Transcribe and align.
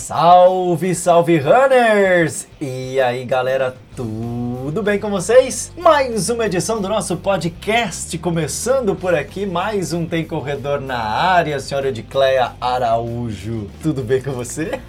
Salve, 0.00 0.94
salve 0.94 1.36
runners! 1.38 2.48
E 2.58 2.98
aí, 2.98 3.22
galera, 3.26 3.76
tudo 3.94 4.82
bem 4.82 4.98
com 4.98 5.10
vocês? 5.10 5.70
Mais 5.76 6.30
uma 6.30 6.46
edição 6.46 6.80
do 6.80 6.88
nosso 6.88 7.18
podcast 7.18 8.16
começando 8.16 8.96
por 8.96 9.14
aqui, 9.14 9.44
mais 9.44 9.92
um 9.92 10.06
Tem 10.06 10.24
Corredor 10.24 10.80
na 10.80 10.98
área, 10.98 11.60
senhora 11.60 11.90
Edcleia 11.90 12.52
Araújo. 12.58 13.68
Tudo 13.82 14.02
bem 14.02 14.22
com 14.22 14.32
você? 14.32 14.80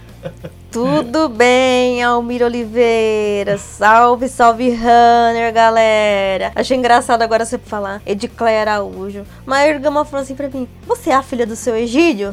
Tudo 0.72 1.28
bem, 1.28 2.02
Almir 2.02 2.42
Oliveira. 2.42 3.58
Salve, 3.58 4.30
salve, 4.30 4.70
runner, 4.70 5.52
galera. 5.52 6.52
Achei 6.54 6.76
engraçado 6.76 7.20
agora 7.20 7.44
você 7.44 7.58
falar 7.58 8.00
Edcleia 8.06 8.62
Araújo. 8.62 9.24
Maír 9.44 9.78
Gama 9.78 10.06
falou 10.06 10.22
assim 10.22 10.34
pra 10.34 10.48
mim: 10.48 10.66
Você 10.86 11.10
é 11.10 11.14
a 11.14 11.22
filha 11.22 11.46
do 11.46 11.54
seu 11.54 11.76
Egídio? 11.76 12.32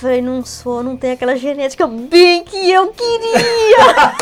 Falei, 0.00 0.20
não 0.20 0.44
sou, 0.44 0.82
não 0.82 0.94
tem 0.94 1.12
aquela 1.12 1.34
genética 1.36 1.86
bem 1.86 2.44
que 2.44 2.70
eu 2.70 2.88
queria. 2.88 4.12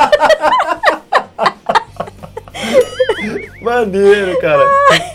Maneiro, 3.60 4.38
cara. 4.40 4.62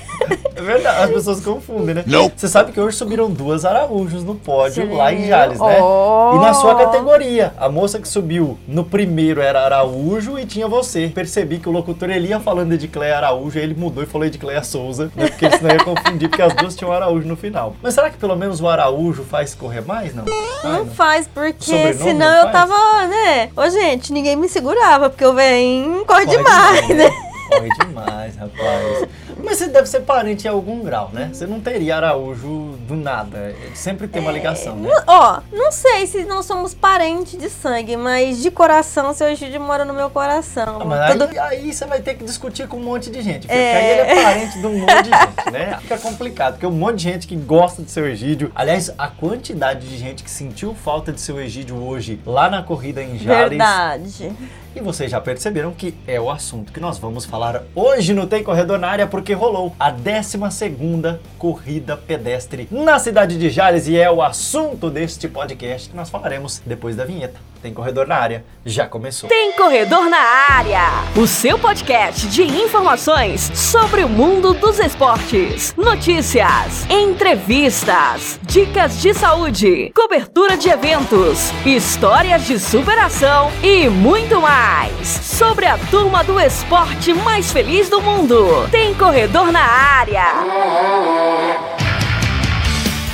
É 0.69 0.73
verdade, 0.73 1.03
as 1.03 1.09
pessoas 1.09 1.39
confundem, 1.41 1.95
né? 1.95 2.03
Não. 2.05 2.31
Você 2.35 2.47
sabe 2.47 2.71
que 2.71 2.79
hoje 2.79 2.95
subiram 2.95 3.29
duas 3.29 3.65
Araújos 3.65 4.23
no 4.23 4.35
pódio 4.35 4.75
Sério? 4.83 4.95
lá 4.95 5.11
em 5.11 5.27
Jales, 5.27 5.59
né? 5.59 5.81
Oh. 5.81 6.33
E 6.35 6.39
na 6.39 6.53
sua 6.53 6.75
categoria, 6.75 7.53
a 7.57 7.67
moça 7.69 7.99
que 7.99 8.07
subiu 8.07 8.57
no 8.67 8.83
primeiro 8.83 9.41
era 9.41 9.61
Araújo 9.65 10.37
e 10.37 10.45
tinha 10.45 10.67
você. 10.67 11.07
Percebi 11.07 11.57
que 11.57 11.67
o 11.67 11.71
locutor 11.71 12.09
ele 12.11 12.27
ia 12.27 12.39
falando 12.39 12.77
de 12.77 12.87
Cleia 12.87 13.17
Araújo, 13.17 13.57
aí 13.57 13.63
ele 13.63 13.73
mudou 13.73 14.03
e 14.03 14.05
falou 14.05 14.29
de 14.29 14.37
Cleia 14.37 14.63
Souza, 14.63 15.11
né? 15.15 15.27
Porque 15.27 15.49
senão 15.49 15.71
ia 15.71 15.83
confundir, 15.83 16.29
porque 16.29 16.41
as 16.41 16.53
duas 16.53 16.75
tinham 16.75 16.91
Araújo 16.91 17.27
no 17.27 17.35
final. 17.35 17.75
Mas 17.81 17.95
será 17.95 18.11
que 18.11 18.17
pelo 18.17 18.35
menos 18.35 18.61
o 18.61 18.67
Araújo 18.67 19.23
faz 19.23 19.55
correr 19.55 19.81
mais? 19.81 20.13
Não. 20.13 20.25
Ai, 20.63 20.71
Não 20.71 20.85
faz, 20.85 21.27
porque 21.27 21.63
Sobrenome 21.63 21.95
senão 21.95 22.27
não 22.29 22.37
eu 22.37 22.43
faz? 22.43 22.51
tava, 22.51 23.07
né? 23.07 23.49
Ô, 23.55 23.69
gente, 23.69 24.13
ninguém 24.13 24.35
me 24.35 24.47
segurava, 24.47 25.09
porque 25.09 25.25
o 25.25 25.33
velhinho 25.33 26.05
corre, 26.05 26.25
Corre 26.25 26.37
demais, 26.37 26.87
demais, 26.87 26.97
né? 26.97 27.09
Corre 27.49 27.69
demais, 27.79 28.35
rapaz. 28.35 29.09
Mas 29.49 29.57
você 29.57 29.67
deve 29.67 29.87
ser 29.89 30.01
parente 30.01 30.45
em 30.45 30.49
algum 30.49 30.81
grau, 30.83 31.09
né? 31.11 31.31
Você 31.33 31.47
não 31.47 31.59
teria 31.59 31.95
Araújo 31.95 32.77
do 32.87 32.95
nada. 32.95 33.55
Sempre 33.73 34.07
tem 34.07 34.21
uma 34.21 34.31
ligação, 34.31 34.75
né? 34.75 34.91
Ó, 35.07 35.39
não 35.51 35.71
sei 35.71 36.05
se 36.05 36.23
nós 36.25 36.45
somos 36.45 36.75
parentes 36.75 37.35
de 37.39 37.49
sangue, 37.49 37.97
mas 37.97 38.43
de 38.43 38.51
coração, 38.51 39.11
seu 39.11 39.27
Egídio 39.27 39.59
mora 39.59 39.83
no 39.83 39.93
meu 39.93 40.07
coração. 40.11 40.77
Ah, 40.81 40.85
mas 40.85 41.11
Tudo- 41.13 41.23
aí, 41.29 41.39
aí 41.39 41.73
você 41.73 41.85
vai 41.85 41.99
ter 41.99 42.13
que 42.13 42.23
discutir 42.23 42.67
com 42.67 42.77
um 42.77 42.83
monte 42.83 43.09
de 43.09 43.23
gente. 43.23 43.47
Porque 43.47 43.53
É. 43.59 43.75
aí 43.75 43.89
ele 43.91 44.19
é 44.19 44.23
parente 44.23 44.59
de 44.59 44.67
um 44.67 44.77
monte 44.79 45.01
de 45.03 45.09
gente, 45.09 45.49
né? 45.51 45.77
Fica 45.81 45.97
complicado, 45.97 46.53
porque 46.53 46.67
um 46.67 46.71
monte 46.71 46.97
de 46.97 47.03
gente 47.03 47.27
que 47.27 47.35
gosta 47.35 47.81
de 47.81 47.89
seu 47.89 48.07
Egídio. 48.07 48.51
Aliás, 48.53 48.91
a 48.99 49.07
quantidade 49.07 49.87
de 49.89 49.97
gente 49.97 50.23
que 50.23 50.29
sentiu 50.29 50.75
falta 50.75 51.11
de 51.11 51.19
seu 51.21 51.39
Egídio 51.41 51.75
hoje 51.75 52.19
lá 52.23 52.51
na 52.51 52.61
corrida 52.61 53.01
em 53.01 53.17
Jales. 53.17 53.49
Verdade. 53.49 54.31
E 54.75 54.81
vocês 54.81 55.09
já 55.09 55.19
perceberam 55.19 55.71
que 55.71 55.95
é 56.05 56.21
o 56.21 56.29
assunto 56.29 56.71
que 56.71 56.79
nós 56.79 56.99
vamos 56.99 57.25
falar 57.25 57.63
hoje 57.73 58.13
no 58.13 58.27
Tem 58.27 58.43
Corredor 58.43 58.77
na 58.77 58.87
área, 58.87 59.07
porque 59.07 59.33
rolou 59.33 59.75
a 59.79 59.91
12ª 59.91 61.17
corrida 61.39 61.97
pedestre 61.97 62.67
na 62.69 62.99
cidade 62.99 63.37
de 63.39 63.49
Jales 63.49 63.87
e 63.87 63.97
é 63.97 64.09
o 64.11 64.21
assunto 64.21 64.91
deste 64.91 65.27
podcast 65.27 65.89
que 65.89 65.95
nós 65.95 66.09
falaremos 66.09 66.61
depois 66.65 66.95
da 66.95 67.03
vinheta. 67.03 67.39
Tem 67.61 67.73
Corredor 67.73 68.07
na 68.07 68.15
área, 68.15 68.45
já 68.65 68.87
começou. 68.87 69.27
Tem 69.27 69.51
Corredor 69.51 70.09
na 70.09 70.17
Área, 70.17 70.81
o 71.13 71.27
seu 71.27 71.59
podcast 71.59 72.27
de 72.27 72.43
informações 72.43 73.51
sobre 73.53 74.01
o 74.01 74.07
mundo 74.07 74.53
dos 74.53 74.79
esportes, 74.79 75.75
notícias, 75.75 76.89
entrevistas, 76.89 78.39
dicas 78.43 79.01
de 79.01 79.13
saúde, 79.13 79.91
cobertura 79.93 80.55
de 80.55 80.69
eventos, 80.69 81.51
histórias 81.65 82.45
de 82.47 82.57
superação 82.57 83.51
e 83.61 83.89
muito 83.89 84.39
mais 84.39 85.05
sobre 85.07 85.65
a 85.65 85.77
turma 85.77 86.23
do 86.23 86.39
esporte 86.39 87.13
mais 87.13 87.51
feliz 87.51 87.89
do 87.89 87.99
mundo. 88.01 88.69
Tem 88.71 88.93
Corredor 88.93 89.51
na 89.51 89.63
Área. 89.63 90.23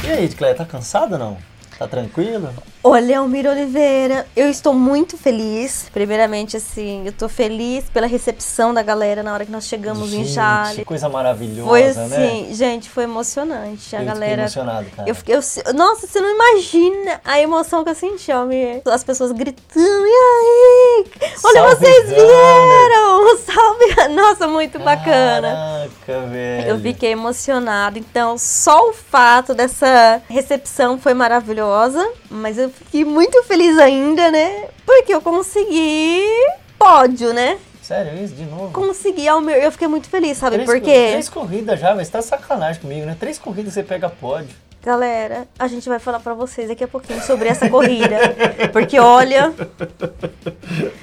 E 0.03 0.07
aí, 0.11 0.29
Cleia, 0.29 0.53
tá 0.53 0.65
cansado 0.65 1.13
ou 1.13 1.17
não? 1.19 1.54
Tá 1.77 1.87
tranquilo? 1.87 2.49
Olha, 2.81 3.19
Almir 3.19 3.45
Oliveira, 3.49 4.25
eu 4.35 4.47
estou 4.49 4.73
muito 4.73 5.17
feliz. 5.17 5.87
Primeiramente, 5.91 6.55
assim, 6.55 7.03
eu 7.05 7.11
tô 7.11 7.27
feliz 7.27 7.85
pela 7.89 8.07
recepção 8.07 8.73
da 8.73 8.81
galera 8.81 9.21
na 9.23 9.33
hora 9.33 9.45
que 9.45 9.51
nós 9.51 9.65
chegamos 9.65 10.13
em 10.13 10.23
Gente, 10.23 10.29
Jales. 10.35 10.75
que 10.75 10.85
coisa 10.85 11.09
maravilhosa, 11.09 11.67
Foi 11.67 11.81
né? 11.81 11.89
assim, 12.05 12.53
gente, 12.53 12.89
foi 12.89 13.03
emocionante. 13.03 13.93
A 13.95 13.99
Eu 13.99 14.03
fiquei 14.03 14.05
galera. 14.05 14.41
emocionado, 14.43 14.85
cara. 14.95 15.09
Eu 15.09 15.15
fiquei, 15.15 15.35
eu- 15.35 15.73
nossa, 15.73 16.07
você 16.07 16.21
não 16.21 16.33
imagina 16.33 17.19
a 17.25 17.41
emoção 17.41 17.83
que 17.83 17.89
eu 17.89 17.95
senti, 17.95 18.31
Almir. 18.31 18.81
As 18.85 19.03
pessoas 19.03 19.31
gritando, 19.33 20.05
e 20.05 20.09
aí? 20.09 20.64
Olha, 21.43 21.59
Salve, 21.61 21.75
vocês 21.75 22.03
runner." 22.09 22.15
vieram! 22.25 23.37
Salve! 23.45 24.13
Nossa, 24.15 24.47
muito 24.47 24.79
bacana. 24.79 25.89
Caraca, 26.07 26.27
velho. 26.27 26.67
Eu 26.69 26.79
fiquei 26.79 27.11
emocionada. 27.11 27.97
Então, 27.99 28.37
só 28.37 28.89
o 28.89 28.93
fato 28.93 29.53
dessa 29.53 30.21
recepção 30.29 30.97
foi 30.97 31.13
maravilhosa. 31.13 32.07
Mas 32.29 32.57
eu 32.57 32.69
fiquei 32.69 33.03
muito 33.05 33.41
feliz 33.43 33.77
ainda, 33.77 34.29
né? 34.31 34.65
Porque 34.85 35.13
eu 35.13 35.21
consegui 35.21 36.23
pódio, 36.77 37.33
né? 37.33 37.57
Sério, 37.81 38.23
isso 38.23 38.33
de 38.33 38.45
novo? 38.45 38.71
Consegui 38.71 39.27
ao 39.27 39.39
meu. 39.39 39.55
Eu 39.55 39.71
fiquei 39.71 39.87
muito 39.87 40.09
feliz, 40.09 40.37
sabe? 40.37 40.55
Três 40.55 40.67
Por 40.69 40.79
co- 40.79 40.85
quê? 40.85 41.09
Três 41.11 41.29
corridas 41.29 41.79
já, 41.79 41.93
mas 41.93 42.09
tá 42.09 42.19
sacanagem 42.21 42.81
comigo, 42.81 43.05
né? 43.05 43.15
Três 43.19 43.37
corridas 43.37 43.73
você 43.73 43.83
pega 43.83 44.09
pódio. 44.09 44.49
Galera, 44.85 45.47
a 45.57 45.67
gente 45.67 45.89
vai 45.89 45.97
falar 45.97 46.19
pra 46.19 46.35
vocês 46.35 46.69
daqui 46.69 46.83
a 46.83 46.87
pouquinho 46.87 47.19
sobre 47.23 47.49
essa 47.49 47.67
corrida. 47.67 48.19
Porque 48.71 48.99
olha. 48.99 49.51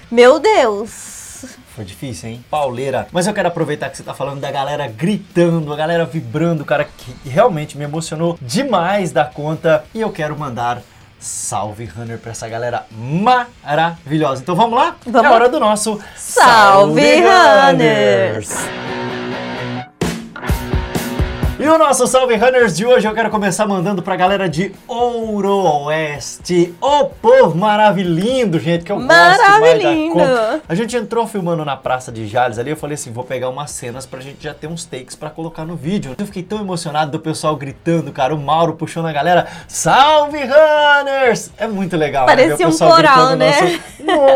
Meu 0.09 0.39
Deus! 0.39 1.57
Foi 1.75 1.85
difícil, 1.85 2.31
hein? 2.31 2.45
Pauleira. 2.49 3.09
Mas 3.11 3.27
eu 3.27 3.35
quero 3.35 3.49
aproveitar 3.49 3.91
que 3.91 3.97
você 3.97 4.05
tá 4.05 4.15
falando 4.15 4.39
da 4.39 4.53
galera 4.53 4.87
gritando, 4.87 5.73
a 5.73 5.77
galera 5.77 6.05
vibrando, 6.05 6.65
cara, 6.65 6.85
que 6.85 7.29
realmente 7.29 7.77
me 7.77 7.83
emocionou 7.83 8.39
demais 8.41 9.11
da 9.11 9.25
conta. 9.25 9.85
E 9.93 10.01
eu 10.01 10.13
quero 10.13 10.39
mandar 10.39 10.81
salve 11.19 11.85
runner 11.87 12.19
pra 12.19 12.31
essa 12.31 12.49
galera 12.49 12.87
maravilhosa. 12.93 14.43
Então 14.43 14.55
vamos 14.55 14.79
lá? 14.79 14.95
Vamos 15.05 15.27
é 15.27 15.29
lá. 15.29 15.35
hora 15.35 15.49
do 15.49 15.59
nosso 15.59 15.99
Salve, 16.15 17.21
runners! 17.21 18.51
E 21.63 21.69
o 21.69 21.79
nosso 21.79 22.09
Salve 22.09 22.35
Runners 22.35 22.77
de 22.77 22.85
hoje 22.85 23.07
eu 23.07 23.15
quero 23.15 23.31
começar 23.31 23.69
mandando 23.69 24.03
pra 24.03 24.17
galera 24.17 24.49
de 24.49 24.73
Ouro 24.89 25.85
Oeste. 25.85 26.75
Ô 26.81 27.05
povo 27.05 27.57
maravilhindo, 27.57 28.59
gente, 28.59 28.85
que 28.85 28.91
eu 28.91 28.97
gosto 28.97 29.07
mais 29.07 29.39
da 29.39 29.49
Maravilhindo. 29.61 30.15
conta. 30.15 30.61
A 30.69 30.75
gente 30.75 30.97
entrou 30.97 31.25
filmando 31.25 31.65
na 31.65 31.77
Praça 31.77 32.11
de 32.11 32.27
Jales 32.27 32.59
ali, 32.59 32.71
eu 32.71 32.77
falei 32.77 32.95
assim, 32.97 33.13
vou 33.13 33.23
pegar 33.23 33.49
umas 33.49 33.71
cenas 33.71 34.05
pra 34.05 34.19
gente 34.19 34.43
já 34.43 34.53
ter 34.53 34.67
uns 34.67 34.85
takes 34.85 35.15
pra 35.15 35.31
colocar 35.31 35.65
no 35.65 35.77
vídeo. 35.77 36.17
Eu 36.19 36.27
fiquei 36.27 36.43
tão 36.43 36.59
emocionado 36.59 37.13
do 37.13 37.21
pessoal 37.21 37.55
gritando, 37.55 38.11
cara, 38.11 38.35
o 38.35 38.39
Mauro 38.39 38.73
puxando 38.73 39.07
a 39.07 39.13
galera, 39.13 39.47
Salve 39.69 40.39
Runners! 40.41 41.53
É 41.57 41.69
muito 41.69 41.97
legal, 41.97 42.27
né, 42.27 42.35
Parecia 42.35 42.67
o 42.67 42.73
um 42.73 42.77
coral, 42.77 43.37
né? 43.37 43.53
nosso- 43.61 43.93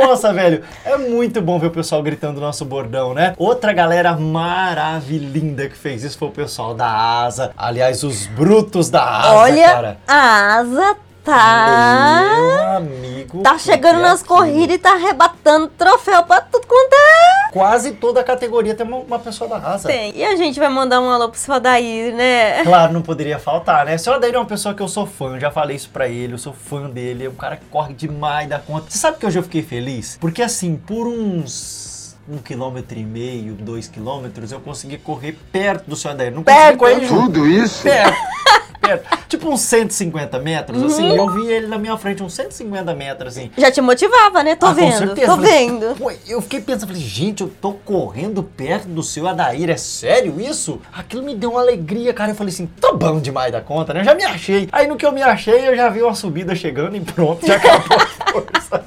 Nossa, 0.06 0.32
velho, 0.32 0.62
é 0.84 0.96
muito 0.96 1.42
bom 1.42 1.58
ver 1.58 1.66
o 1.66 1.70
pessoal 1.72 2.00
gritando 2.04 2.40
nosso 2.40 2.64
bordão, 2.64 3.12
né? 3.12 3.34
Outra 3.36 3.72
galera 3.72 4.12
maravilhinda 4.16 5.68
que 5.68 5.76
fez 5.76 6.04
isso 6.04 6.16
foi 6.16 6.28
o 6.28 6.30
pessoal 6.30 6.72
da 6.72 7.15
Asa. 7.24 7.52
Aliás, 7.56 8.02
os 8.02 8.26
brutos 8.26 8.90
da 8.90 9.02
Asa, 9.04 9.34
Olha, 9.34 9.68
cara. 9.68 9.98
a 10.06 10.56
asa 10.58 10.96
tá. 11.24 12.22
Meu 12.36 12.64
amigo. 12.76 13.42
Tá 13.42 13.58
chegando 13.58 13.98
é 13.98 14.02
nas 14.02 14.22
aquilo? 14.22 14.36
corridas 14.38 14.76
e 14.76 14.78
tá 14.78 14.92
arrebatando 14.92 15.68
troféu 15.68 16.22
pra 16.22 16.40
tudo 16.40 16.66
quanto 16.66 16.92
é. 16.94 17.50
Quase 17.52 17.92
toda 17.92 18.20
a 18.20 18.24
categoria 18.24 18.74
tem 18.74 18.86
uma, 18.86 18.98
uma 18.98 19.18
pessoa 19.18 19.48
da 19.48 19.56
Asa. 19.56 19.88
Tem. 19.88 20.12
E 20.14 20.24
a 20.24 20.36
gente 20.36 20.58
vai 20.60 20.68
mandar 20.68 21.00
um 21.00 21.10
alô 21.10 21.28
pro 21.28 21.38
seu 21.38 21.54
Adair, 21.54 22.14
né? 22.14 22.62
Claro, 22.62 22.92
não 22.92 23.02
poderia 23.02 23.38
faltar, 23.38 23.86
né? 23.86 23.94
O 23.94 23.98
senhor 23.98 24.16
Adair 24.16 24.34
é 24.34 24.38
uma 24.38 24.44
pessoa 24.46 24.74
que 24.74 24.82
eu 24.82 24.88
sou 24.88 25.06
fã, 25.06 25.34
eu 25.34 25.40
já 25.40 25.50
falei 25.50 25.74
isso 25.76 25.88
pra 25.90 26.06
ele, 26.06 26.34
eu 26.34 26.38
sou 26.38 26.52
fã 26.52 26.88
dele, 26.88 27.24
é 27.24 27.28
um 27.28 27.34
cara 27.34 27.56
que 27.56 27.64
corre 27.66 27.94
demais 27.94 28.48
da 28.48 28.58
conta. 28.58 28.90
Você 28.90 28.98
sabe 28.98 29.16
que 29.18 29.26
hoje 29.26 29.38
eu 29.38 29.42
fiquei 29.42 29.62
feliz? 29.62 30.16
Porque 30.20 30.42
assim, 30.42 30.76
por 30.76 31.06
uns 31.08 31.95
um 32.28 32.38
quilômetro 32.38 32.98
e 32.98 33.04
meio, 33.04 33.54
dois 33.54 33.86
quilômetros, 33.88 34.50
eu 34.52 34.60
consegui 34.60 34.98
correr 34.98 35.38
perto 35.52 35.88
do 35.88 35.96
senhor 35.96 36.14
Adair. 36.14 36.32
Não 36.32 36.42
Perto? 36.42 36.78
correr. 36.78 37.06
Tudo 37.06 37.46
isso? 37.46 37.82
Perto. 37.82 38.16
perto. 38.80 39.18
Tipo 39.28 39.48
uns 39.48 39.60
150 39.62 40.38
metros, 40.38 40.82
assim. 40.82 41.10
Uhum. 41.10 41.16
Eu 41.16 41.30
vi 41.30 41.46
ele 41.48 41.66
na 41.66 41.78
minha 41.78 41.96
frente, 41.96 42.22
uns 42.22 42.34
150 42.34 42.94
metros, 42.94 43.36
assim. 43.36 43.50
Já 43.56 43.70
te 43.70 43.80
motivava, 43.80 44.42
né? 44.42 44.54
Tô 44.56 44.66
Ah, 44.66 44.68
com 44.70 44.74
vendo, 44.76 44.98
certeza. 44.98 45.26
tô 45.26 45.36
Falei, 45.36 45.50
vendo. 45.68 45.96
Pô, 45.96 46.12
eu 46.26 46.40
fiquei 46.42 46.60
pensando, 46.60 46.88
falei, 46.88 47.02
gente, 47.02 47.42
eu 47.42 47.48
tô 47.60 47.72
correndo 47.72 48.42
perto 48.42 48.86
do 48.88 49.02
seu 49.02 49.26
Adair, 49.28 49.70
é 49.70 49.76
sério 49.76 50.40
isso? 50.40 50.80
Aquilo 50.92 51.22
me 51.22 51.34
deu 51.34 51.50
uma 51.52 51.60
alegria, 51.60 52.12
cara. 52.14 52.32
Eu 52.32 52.36
falei 52.36 52.52
assim, 52.52 52.66
tô 52.80 52.96
bom 52.96 53.20
demais 53.20 53.52
da 53.52 53.60
conta, 53.60 53.94
né? 53.94 54.00
Eu 54.00 54.04
já 54.04 54.14
me 54.14 54.24
achei. 54.24 54.68
Aí 54.72 54.86
no 54.86 54.96
que 54.96 55.06
eu 55.06 55.12
me 55.12 55.22
achei, 55.22 55.68
eu 55.68 55.76
já 55.76 55.88
vi 55.88 56.02
uma 56.02 56.14
subida 56.14 56.54
chegando 56.54 56.96
e 56.96 57.00
pronto, 57.00 57.46
já 57.46 57.56
acabou 57.56 57.98
a 57.98 58.06
força. 58.32 58.82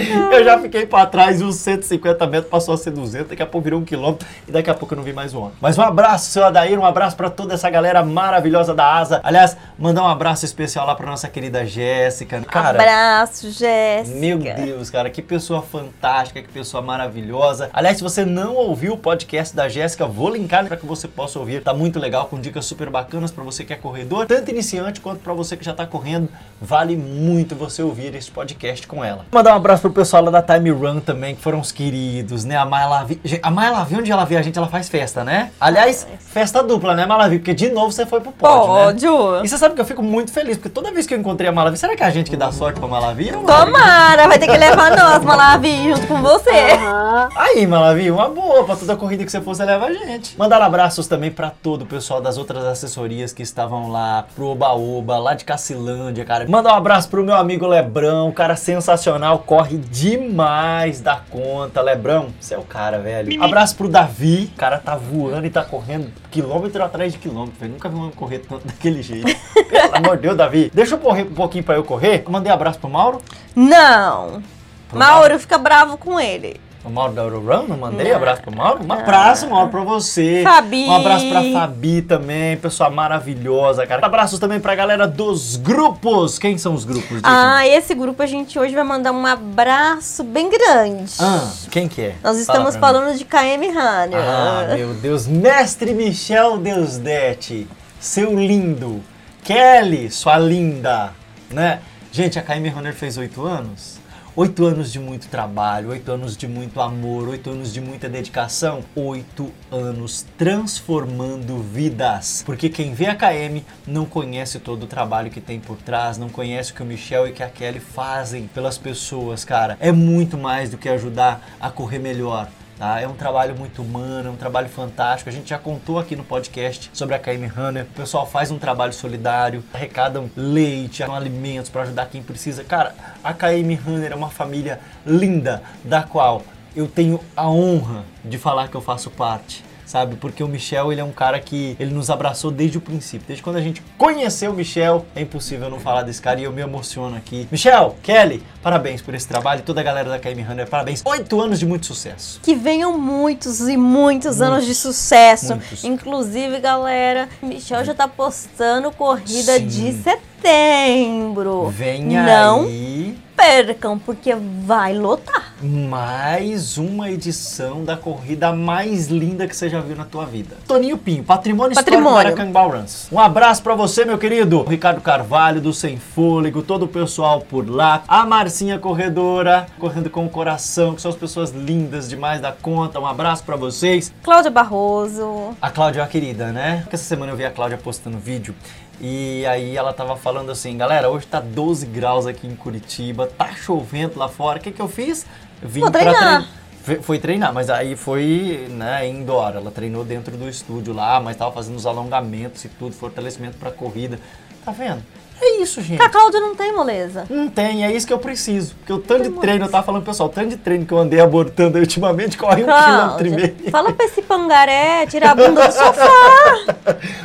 eu 0.32 0.44
já 0.44 0.58
fiquei 0.58 0.86
pra 0.86 1.06
trás 1.06 1.40
e 1.40 1.44
os 1.44 1.56
150 1.56 2.26
metros 2.26 2.50
passou 2.50 2.74
a 2.74 2.76
ser 2.76 2.90
200, 2.90 3.28
daqui 3.28 3.42
a 3.42 3.46
pouco 3.46 3.64
virou 3.64 3.80
um 3.80 3.84
quilômetro 3.84 4.26
e 4.46 4.52
daqui 4.52 4.70
a 4.70 4.74
pouco 4.74 4.94
eu 4.94 4.96
não 4.96 5.04
vi 5.04 5.12
mais 5.12 5.34
um 5.34 5.40
homem. 5.40 5.52
Mas 5.60 5.78
um 5.78 5.82
abraço, 5.82 6.30
seu 6.30 6.44
Adair, 6.44 6.78
um 6.78 6.84
abraço 6.84 7.16
pra 7.16 7.30
toda 7.30 7.54
essa 7.54 7.68
galera 7.68 8.02
maravilhosa 8.02 8.74
da 8.74 8.86
Asa. 8.94 9.20
Aliás, 9.22 9.56
mandar 9.78 10.02
um 10.02 10.08
abraço 10.08 10.44
especial 10.44 10.86
lá 10.86 10.94
pra 10.94 11.06
nossa 11.06 11.28
querida 11.28 11.64
Jéssica. 11.64 12.40
Cara, 12.42 12.80
abraço, 12.80 13.50
Jéssica. 13.50 14.18
Meu 14.18 14.38
Deus, 14.38 14.90
cara, 14.90 15.10
que 15.10 15.22
pessoa 15.22 15.62
fantástica, 15.62 16.42
que 16.42 16.48
pessoa 16.48 16.82
maravilhosa. 16.82 17.70
Aliás, 17.72 17.96
se 17.96 18.02
você 18.02 18.24
não 18.24 18.54
ouviu 18.54 18.94
o 18.94 18.98
podcast 18.98 19.54
da 19.54 19.68
Jéssica, 19.68 20.06
vou 20.06 20.30
linkar 20.30 20.66
para 20.66 20.76
que 20.76 20.86
você 20.86 21.06
possa 21.06 21.38
ouvir. 21.38 21.62
Tá 21.62 21.72
muito 21.72 21.98
legal, 21.98 22.26
com 22.26 22.40
dicas 22.40 22.64
super 22.64 22.90
bacanas 22.90 23.30
para 23.30 23.44
você 23.44 23.64
que 23.64 23.72
é 23.72 23.76
corredor, 23.76 24.26
tanto 24.26 24.50
iniciante 24.50 25.00
quanto 25.00 25.20
para 25.20 25.32
você 25.32 25.56
que 25.56 25.64
já 25.64 25.72
tá 25.72 25.86
correndo. 25.86 26.28
Vale 26.60 26.96
muito 26.96 27.54
você 27.54 27.82
ouvir 27.82 28.14
esse 28.14 28.30
podcast 28.30 28.86
com 28.86 29.04
ela. 29.04 29.24
Mandar 29.32 29.52
um 29.52 29.56
abraço 29.56 29.82
pro 29.90 30.02
pessoal 30.02 30.24
lá 30.24 30.30
da 30.30 30.42
Time 30.42 30.70
Run 30.70 31.00
também, 31.00 31.34
que 31.34 31.42
foram 31.42 31.60
os 31.60 31.72
queridos, 31.72 32.44
né? 32.44 32.56
A 32.56 32.64
Maia 32.64 32.86
Lavi. 32.86 33.20
A 33.42 33.50
Maia 33.50 33.72
Lavi, 33.72 33.96
onde 33.96 34.10
ela 34.10 34.24
vê 34.24 34.36
a 34.36 34.42
gente, 34.42 34.56
ela 34.56 34.68
faz 34.68 34.88
festa, 34.88 35.24
né? 35.24 35.50
Aliás, 35.60 36.06
festa 36.18 36.62
dupla, 36.62 36.94
né, 36.94 37.04
Malavi? 37.04 37.38
Porque 37.38 37.52
de 37.52 37.70
novo 37.70 37.90
você 37.92 38.06
foi 38.06 38.20
pro 38.20 38.32
pódio, 38.32 38.66
pódio. 38.66 39.32
Né? 39.32 39.40
E 39.44 39.48
você 39.48 39.58
sabe 39.58 39.74
que 39.74 39.80
eu 39.80 39.84
fico 39.84 40.02
muito 40.02 40.32
feliz, 40.32 40.56
porque 40.56 40.68
toda 40.68 40.92
vez 40.92 41.06
que 41.06 41.14
eu 41.14 41.18
encontrei 41.18 41.48
a 41.48 41.52
Malavi, 41.52 41.76
será 41.76 41.96
que 41.96 42.02
é 42.02 42.06
a 42.06 42.10
gente 42.10 42.30
que 42.30 42.36
dá 42.36 42.52
sorte 42.52 42.78
pra 42.78 42.88
Malavi? 42.88 43.32
Tomara, 43.32 44.28
vai 44.28 44.38
ter 44.38 44.46
que 44.46 44.56
levar 44.56 44.96
nós, 44.96 45.24
Malavi, 45.24 45.90
junto 45.90 46.06
com 46.06 46.22
você. 46.22 46.50
Uhum. 46.50 47.28
Aí, 47.36 47.66
Malavi, 47.66 48.10
uma 48.10 48.28
boa, 48.28 48.64
pra 48.64 48.76
toda 48.76 48.96
corrida 48.96 49.24
que 49.24 49.30
você 49.30 49.40
for, 49.40 49.54
você 49.54 49.64
leva 49.64 49.86
a 49.86 49.92
gente. 49.92 50.38
Mandar 50.38 50.62
abraços 50.62 51.06
também 51.08 51.30
pra 51.30 51.50
todo 51.50 51.82
o 51.82 51.86
pessoal 51.86 52.20
das 52.20 52.38
outras 52.38 52.64
assessorias 52.64 53.32
que 53.32 53.42
estavam 53.42 53.90
lá, 53.90 54.24
pro 54.34 54.46
Oba-Oba, 54.46 55.18
lá 55.18 55.34
de 55.34 55.44
Cacilândia, 55.44 56.24
cara. 56.24 56.48
Mandar 56.48 56.74
um 56.74 56.76
abraço 56.76 57.08
pro 57.08 57.24
meu 57.24 57.34
amigo 57.34 57.66
Lebrão, 57.66 58.30
cara 58.32 58.56
sensacional, 58.56 59.40
corre 59.40 59.79
demais 59.80 61.00
da 61.00 61.16
conta. 61.16 61.80
Lebrão, 61.80 62.28
você 62.40 62.54
é 62.54 62.58
o 62.58 62.62
cara, 62.62 62.98
velho. 62.98 63.42
Abraço 63.42 63.76
pro 63.76 63.88
Davi, 63.88 64.50
o 64.54 64.56
cara 64.56 64.78
tá 64.78 64.94
voando 64.96 65.46
e 65.46 65.50
tá 65.50 65.64
correndo 65.64 66.10
quilômetro 66.30 66.82
atrás 66.82 67.12
de 67.12 67.18
quilômetro, 67.18 67.58
velho. 67.58 67.72
Nunca 67.72 67.88
vi 67.88 67.96
um 67.96 68.10
correr 68.10 68.40
tanto 68.40 68.66
daquele 68.68 69.02
jeito. 69.02 69.26
Pelo 69.68 69.96
amor 69.96 70.16
de 70.16 70.22
Deus, 70.22 70.36
Davi. 70.36 70.70
Deixa 70.74 70.94
eu 70.94 70.98
correr 70.98 71.22
um 71.22 71.34
pouquinho 71.34 71.64
pra 71.64 71.74
eu 71.74 71.84
correr. 71.84 72.24
Mandei 72.28 72.52
abraço 72.52 72.78
pro 72.78 72.88
Mauro. 72.88 73.20
Não. 73.54 74.42
Pro 74.88 74.98
Mauro, 74.98 75.14
Mauro 75.20 75.38
fica 75.38 75.58
bravo 75.58 75.96
com 75.96 76.18
ele. 76.20 76.60
O 76.82 76.88
Mauro 76.88 77.12
da 77.12 77.22
Eurorun, 77.22 77.66
não 77.68 77.76
mandei 77.76 78.08
não. 78.08 78.16
abraço 78.16 78.40
pro 78.40 78.56
Mauro? 78.56 78.82
Um 78.82 78.90
abraço, 78.90 79.46
Mauro, 79.50 79.68
pra 79.68 79.82
você. 79.82 80.40
Fabi. 80.42 80.86
Um 80.86 80.96
abraço 80.96 81.28
pra 81.28 81.42
Fabi 81.52 82.00
também, 82.00 82.56
pessoa 82.56 82.88
maravilhosa, 82.88 83.86
cara. 83.86 84.04
Abraços 84.06 84.38
também 84.38 84.58
pra 84.58 84.74
galera 84.74 85.06
dos 85.06 85.56
grupos. 85.56 86.38
Quem 86.38 86.56
são 86.56 86.72
os 86.72 86.86
grupos? 86.86 87.20
Ah, 87.22 87.66
esse 87.68 87.94
grupo 87.94 88.22
a 88.22 88.26
gente 88.26 88.58
hoje 88.58 88.74
vai 88.74 88.82
mandar 88.84 89.12
um 89.12 89.26
abraço 89.26 90.24
bem 90.24 90.48
grande. 90.48 91.12
Ah, 91.20 91.50
quem 91.70 91.86
que 91.86 92.00
é? 92.00 92.14
Nós 92.22 92.38
estamos 92.38 92.74
Fala 92.74 92.94
falando 92.94 93.12
mim. 93.12 93.18
de 93.18 93.26
KM 93.26 93.66
Runner. 93.66 94.18
Ah, 94.18 94.74
meu 94.74 94.94
Deus. 94.94 95.26
Mestre 95.26 95.92
Michel 95.92 96.56
Deusdete, 96.56 97.68
seu 98.00 98.34
lindo. 98.34 99.02
Kelly, 99.44 100.10
sua 100.10 100.38
linda, 100.38 101.12
né? 101.50 101.80
Gente, 102.10 102.38
a 102.38 102.42
KM 102.42 102.68
Runner 102.70 102.94
fez 102.94 103.18
oito 103.18 103.44
anos. 103.44 103.99
Oito 104.36 104.64
anos 104.64 104.92
de 104.92 105.00
muito 105.00 105.26
trabalho, 105.26 105.88
oito 105.88 106.12
anos 106.12 106.36
de 106.36 106.46
muito 106.46 106.80
amor, 106.80 107.28
oito 107.28 107.50
anos 107.50 107.72
de 107.72 107.80
muita 107.80 108.08
dedicação, 108.08 108.84
oito 108.94 109.50
anos 109.72 110.24
transformando 110.38 111.58
vidas. 111.58 112.44
Porque 112.46 112.68
quem 112.68 112.94
vê 112.94 113.06
a 113.06 113.16
KM 113.16 113.64
não 113.84 114.06
conhece 114.06 114.60
todo 114.60 114.84
o 114.84 114.86
trabalho 114.86 115.32
que 115.32 115.40
tem 115.40 115.58
por 115.58 115.78
trás, 115.78 116.16
não 116.16 116.28
conhece 116.28 116.70
o 116.70 116.76
que 116.76 116.82
o 116.82 116.86
Michel 116.86 117.26
e 117.26 117.32
que 117.32 117.42
a 117.42 117.48
Kelly 117.48 117.80
fazem 117.80 118.46
pelas 118.46 118.78
pessoas, 118.78 119.44
cara. 119.44 119.76
É 119.80 119.90
muito 119.90 120.38
mais 120.38 120.70
do 120.70 120.78
que 120.78 120.88
ajudar 120.88 121.56
a 121.58 121.68
correr 121.68 121.98
melhor 121.98 122.48
Tá? 122.80 122.98
É 122.98 123.06
um 123.06 123.12
trabalho 123.12 123.54
muito 123.54 123.82
humano, 123.82 124.30
é 124.30 124.32
um 124.32 124.36
trabalho 124.36 124.70
fantástico. 124.70 125.28
A 125.28 125.32
gente 125.32 125.50
já 125.50 125.58
contou 125.58 125.98
aqui 125.98 126.16
no 126.16 126.24
podcast 126.24 126.90
sobre 126.94 127.14
a 127.14 127.18
KM 127.18 127.46
Runner. 127.46 127.84
O 127.84 127.94
pessoal 127.94 128.26
faz 128.26 128.50
um 128.50 128.58
trabalho 128.58 128.94
solidário, 128.94 129.62
arrecadam 129.74 130.30
leite, 130.34 131.02
alimentos 131.02 131.68
para 131.68 131.82
ajudar 131.82 132.06
quem 132.06 132.22
precisa. 132.22 132.64
Cara, 132.64 132.94
a 133.22 133.34
KM 133.34 133.74
Runner 133.84 134.12
é 134.12 134.14
uma 134.14 134.30
família 134.30 134.80
linda, 135.04 135.62
da 135.84 136.02
qual 136.02 136.42
eu 136.74 136.88
tenho 136.88 137.20
a 137.36 137.50
honra 137.50 138.02
de 138.24 138.38
falar 138.38 138.68
que 138.68 138.76
eu 138.76 138.80
faço 138.80 139.10
parte 139.10 139.62
sabe? 139.90 140.14
Porque 140.16 140.42
o 140.42 140.48
Michel, 140.48 140.92
ele 140.92 141.00
é 141.00 141.04
um 141.04 141.10
cara 141.10 141.40
que 141.40 141.76
ele 141.78 141.92
nos 141.92 142.10
abraçou 142.10 142.50
desde 142.50 142.78
o 142.78 142.80
princípio. 142.80 143.26
Desde 143.26 143.42
quando 143.42 143.56
a 143.56 143.60
gente 143.60 143.82
conheceu 143.98 144.52
o 144.52 144.54
Michel, 144.54 145.04
é 145.14 145.22
impossível 145.22 145.68
não 145.68 145.80
falar 145.80 146.02
desse 146.02 146.22
cara 146.22 146.40
e 146.40 146.44
eu 146.44 146.52
me 146.52 146.62
emociono 146.62 147.16
aqui. 147.16 147.48
Michel, 147.50 147.96
Kelly, 148.02 148.42
parabéns 148.62 149.02
por 149.02 149.14
esse 149.14 149.26
trabalho. 149.26 149.62
Toda 149.62 149.80
a 149.80 149.84
galera 149.84 150.08
da 150.08 150.18
KM 150.18 150.42
Runner, 150.42 150.68
parabéns. 150.68 151.02
Oito 151.04 151.40
anos 151.40 151.58
de 151.58 151.66
muito 151.66 151.86
sucesso. 151.86 152.40
Que 152.42 152.54
venham 152.54 152.96
muitos 152.96 153.60
e 153.60 153.76
muitos, 153.76 153.90
muitos 154.30 154.40
anos 154.40 154.64
de 154.64 154.74
sucesso. 154.74 155.56
Muitos. 155.56 155.84
Inclusive, 155.84 156.60
galera, 156.60 157.28
Michel 157.42 157.84
já 157.84 157.94
tá 157.94 158.06
postando 158.06 158.92
corrida 158.92 159.58
Sim. 159.58 159.66
de 159.66 159.92
setembro. 159.92 161.68
Venha 161.68 162.22
não 162.22 162.62
aí 162.62 163.18
percam, 163.40 163.98
porque 163.98 164.34
vai 164.34 164.92
lotar. 164.92 165.54
Mais 165.62 166.76
uma 166.76 167.10
edição 167.10 167.82
da 167.82 167.96
corrida 167.96 168.52
mais 168.52 169.06
linda 169.06 169.48
que 169.48 169.56
você 169.56 169.70
já 169.70 169.80
viu 169.80 169.96
na 169.96 170.04
tua 170.04 170.26
vida. 170.26 170.58
Toninho 170.68 170.98
Pinho, 170.98 171.24
Patrimônio, 171.24 171.74
Patrimônio. 171.74 172.18
Histórico 172.18 172.40
Aracanguá 172.42 172.78
Runs. 172.80 173.08
Um 173.10 173.18
abraço 173.18 173.62
para 173.62 173.74
você, 173.74 174.04
meu 174.04 174.18
querido. 174.18 174.62
Ricardo 174.64 175.00
Carvalho, 175.00 175.58
do 175.58 175.72
Sem 175.72 175.96
Fôlego, 175.96 176.62
todo 176.62 176.82
o 176.82 176.88
pessoal 176.88 177.40
por 177.40 177.68
lá. 177.68 178.02
A 178.06 178.26
Marcinha 178.26 178.78
Corredora, 178.78 179.66
correndo 179.78 180.10
com 180.10 180.26
o 180.26 180.30
coração, 180.30 180.94
que 180.94 181.00
são 181.00 181.10
as 181.10 181.16
pessoas 181.16 181.50
lindas 181.50 182.10
demais 182.10 182.42
da 182.42 182.52
conta. 182.52 183.00
Um 183.00 183.06
abraço 183.06 183.42
para 183.44 183.56
vocês. 183.56 184.12
Cláudia 184.22 184.50
Barroso. 184.50 185.56
A 185.62 185.70
Cláudia 185.70 186.00
é 186.00 186.02
uma 186.02 186.08
querida, 186.08 186.52
né? 186.52 186.80
Porque 186.82 186.96
essa 186.96 187.04
semana 187.04 187.32
eu 187.32 187.36
vi 187.36 187.46
a 187.46 187.50
Cláudia 187.50 187.78
postando 187.78 188.18
vídeo 188.18 188.54
e 189.00 189.46
aí 189.46 189.76
ela 189.76 189.92
tava 189.92 190.14
falando 190.14 190.52
assim, 190.52 190.76
galera, 190.76 191.08
hoje 191.08 191.26
tá 191.26 191.40
12 191.40 191.86
graus 191.86 192.26
aqui 192.26 192.46
em 192.46 192.54
Curitiba, 192.54 193.26
tá 193.26 193.48
chovendo 193.54 194.18
lá 194.18 194.28
fora. 194.28 194.58
O 194.58 194.62
que 194.62 194.70
que 194.70 194.80
eu 194.80 194.88
fiz? 194.88 195.26
Vim 195.62 195.80
Vou 195.80 195.90
treinar. 195.90 196.46
Tre... 196.84 197.00
Foi 197.02 197.18
treinar, 197.18 197.52
mas 197.52 197.70
aí 197.70 197.96
foi, 197.96 198.66
né, 198.70 199.08
indoor. 199.08 199.54
Ela 199.54 199.70
treinou 199.70 200.04
dentro 200.04 200.36
do 200.36 200.48
estúdio 200.48 200.92
lá, 200.92 201.20
mas 201.20 201.36
tava 201.36 201.52
fazendo 201.52 201.76
os 201.76 201.86
alongamentos 201.86 202.64
e 202.64 202.68
tudo, 202.68 202.94
fortalecimento 202.94 203.56
pra 203.58 203.70
corrida. 203.70 204.18
Tá 204.64 204.72
vendo? 204.72 205.02
É 205.40 205.62
isso, 205.62 205.80
gente. 205.80 206.02
A 206.02 206.08
Cláudia 206.08 206.38
não 206.38 206.54
tem 206.54 206.70
moleza. 206.70 207.24
Não 207.30 207.48
tem, 207.48 207.84
é 207.84 207.90
isso 207.90 208.06
que 208.06 208.12
eu 208.12 208.18
preciso. 208.18 208.74
Porque 208.76 208.92
o 208.92 208.98
tanto 208.98 209.30
de 209.30 209.30
treino, 209.40 209.64
eu 209.64 209.70
tava 209.70 209.84
falando, 209.84 210.04
pessoal, 210.04 210.28
o 210.28 210.32
tanto 210.32 210.50
de 210.50 210.56
treino 210.58 210.84
que 210.84 210.92
eu 210.92 210.98
andei 210.98 211.20
abortando 211.20 211.78
ultimamente 211.78 212.36
corre 212.36 212.62
Cláudia, 212.62 212.86
um 212.86 213.16
quilômetro 213.16 213.26
e 213.26 213.30
meio. 213.30 213.70
Fala 213.70 213.92
pra 213.92 214.04
esse 214.04 214.20
pangaré 214.20 215.06
tirar 215.06 215.30
a 215.30 215.34
bunda 215.34 215.66
do 215.66 215.72
sofá. 215.72 216.08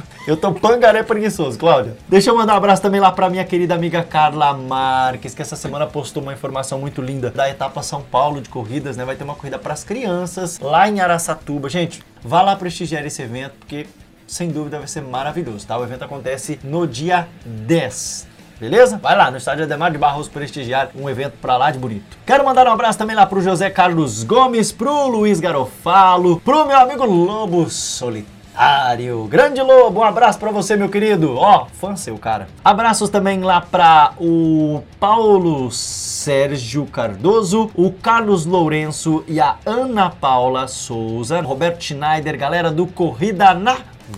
Eu 0.28 0.36
tô 0.36 0.52
pangaré 0.52 1.04
preguiçoso, 1.04 1.56
Cláudia. 1.60 1.96
Deixa 2.10 2.32
eu 2.32 2.36
mandar 2.36 2.56
um 2.56 2.58
abraço 2.58 2.82
também 2.82 3.00
lá 3.00 3.12
pra 3.12 3.30
minha 3.30 3.46
querida 3.46 3.76
amiga 3.76 4.02
Carla 4.02 4.54
Marques, 4.54 5.36
que 5.36 5.42
essa 5.44 5.56
semana 5.56 5.86
postou 5.86 6.24
uma 6.24 6.34
informação 6.34 6.80
muito 6.80 7.00
linda 7.00 7.30
da 7.30 7.48
etapa 7.48 7.84
São 7.84 8.02
Paulo 8.02 8.42
de 8.42 8.50
corridas, 8.50 8.98
né? 8.98 9.06
Vai 9.06 9.16
ter 9.16 9.24
uma 9.24 9.36
corrida 9.36 9.60
para 9.60 9.74
as 9.74 9.84
crianças 9.84 10.58
lá 10.60 10.90
em 10.90 11.00
Araçatuba. 11.00 11.70
Gente, 11.70 12.02
vá 12.24 12.42
lá 12.42 12.56
prestigiar 12.56 13.06
esse 13.06 13.22
evento, 13.22 13.54
porque 13.60 13.86
sem 14.26 14.50
dúvida 14.50 14.80
vai 14.80 14.88
ser 14.88 15.02
maravilhoso, 15.02 15.68
tá? 15.68 15.78
O 15.78 15.84
evento 15.84 16.06
acontece 16.06 16.60
no 16.64 16.88
dia 16.88 17.28
10. 17.46 18.28
Beleza? 18.60 18.98
Vai 18.98 19.16
lá 19.16 19.30
no 19.30 19.38
estádio 19.38 19.66
Ademar 19.66 19.92
de 19.92 20.00
Barros 20.00 20.28
prestigiar 20.28 20.90
um 20.96 21.08
evento 21.08 21.34
pra 21.40 21.56
lá 21.56 21.70
de 21.70 21.78
bonito. 21.78 22.18
Quero 22.26 22.44
mandar 22.44 22.66
um 22.68 22.72
abraço 22.72 22.98
também 22.98 23.16
lá 23.16 23.28
pro 23.28 23.42
José 23.42 23.70
Carlos 23.70 24.24
Gomes, 24.24 24.72
pro 24.72 25.08
Luiz 25.08 25.40
Garofalo, 25.40 26.40
pro 26.40 26.66
meu 26.66 26.80
amigo 26.80 27.06
Lobo 27.06 27.70
Solitário 27.70 28.35
Solitário. 28.56 29.26
Grande 29.26 29.62
Lobo, 29.62 30.00
um 30.00 30.04
abraço 30.04 30.40
para 30.40 30.50
você, 30.50 30.78
meu 30.78 30.88
querido. 30.88 31.36
Ó, 31.36 31.64
oh, 31.64 31.66
fã 31.66 31.96
seu, 31.96 32.18
cara. 32.18 32.48
Abraços 32.64 33.10
também 33.10 33.42
lá 33.42 33.60
para 33.60 34.14
o 34.18 34.82
Paulo 34.98 35.70
Sérgio 35.72 36.86
Cardoso, 36.86 37.70
o 37.76 37.92
Carlos 37.92 38.46
Lourenço 38.46 39.24
e 39.28 39.42
a 39.42 39.58
Ana 39.66 40.10
Paula 40.10 40.68
Souza, 40.68 41.42
Roberto 41.42 41.84
Schneider, 41.84 42.38
galera 42.38 42.72
do 42.72 42.88
Corrida 42.88 43.54
na 43.54 43.78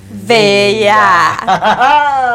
Veia! 0.10 0.96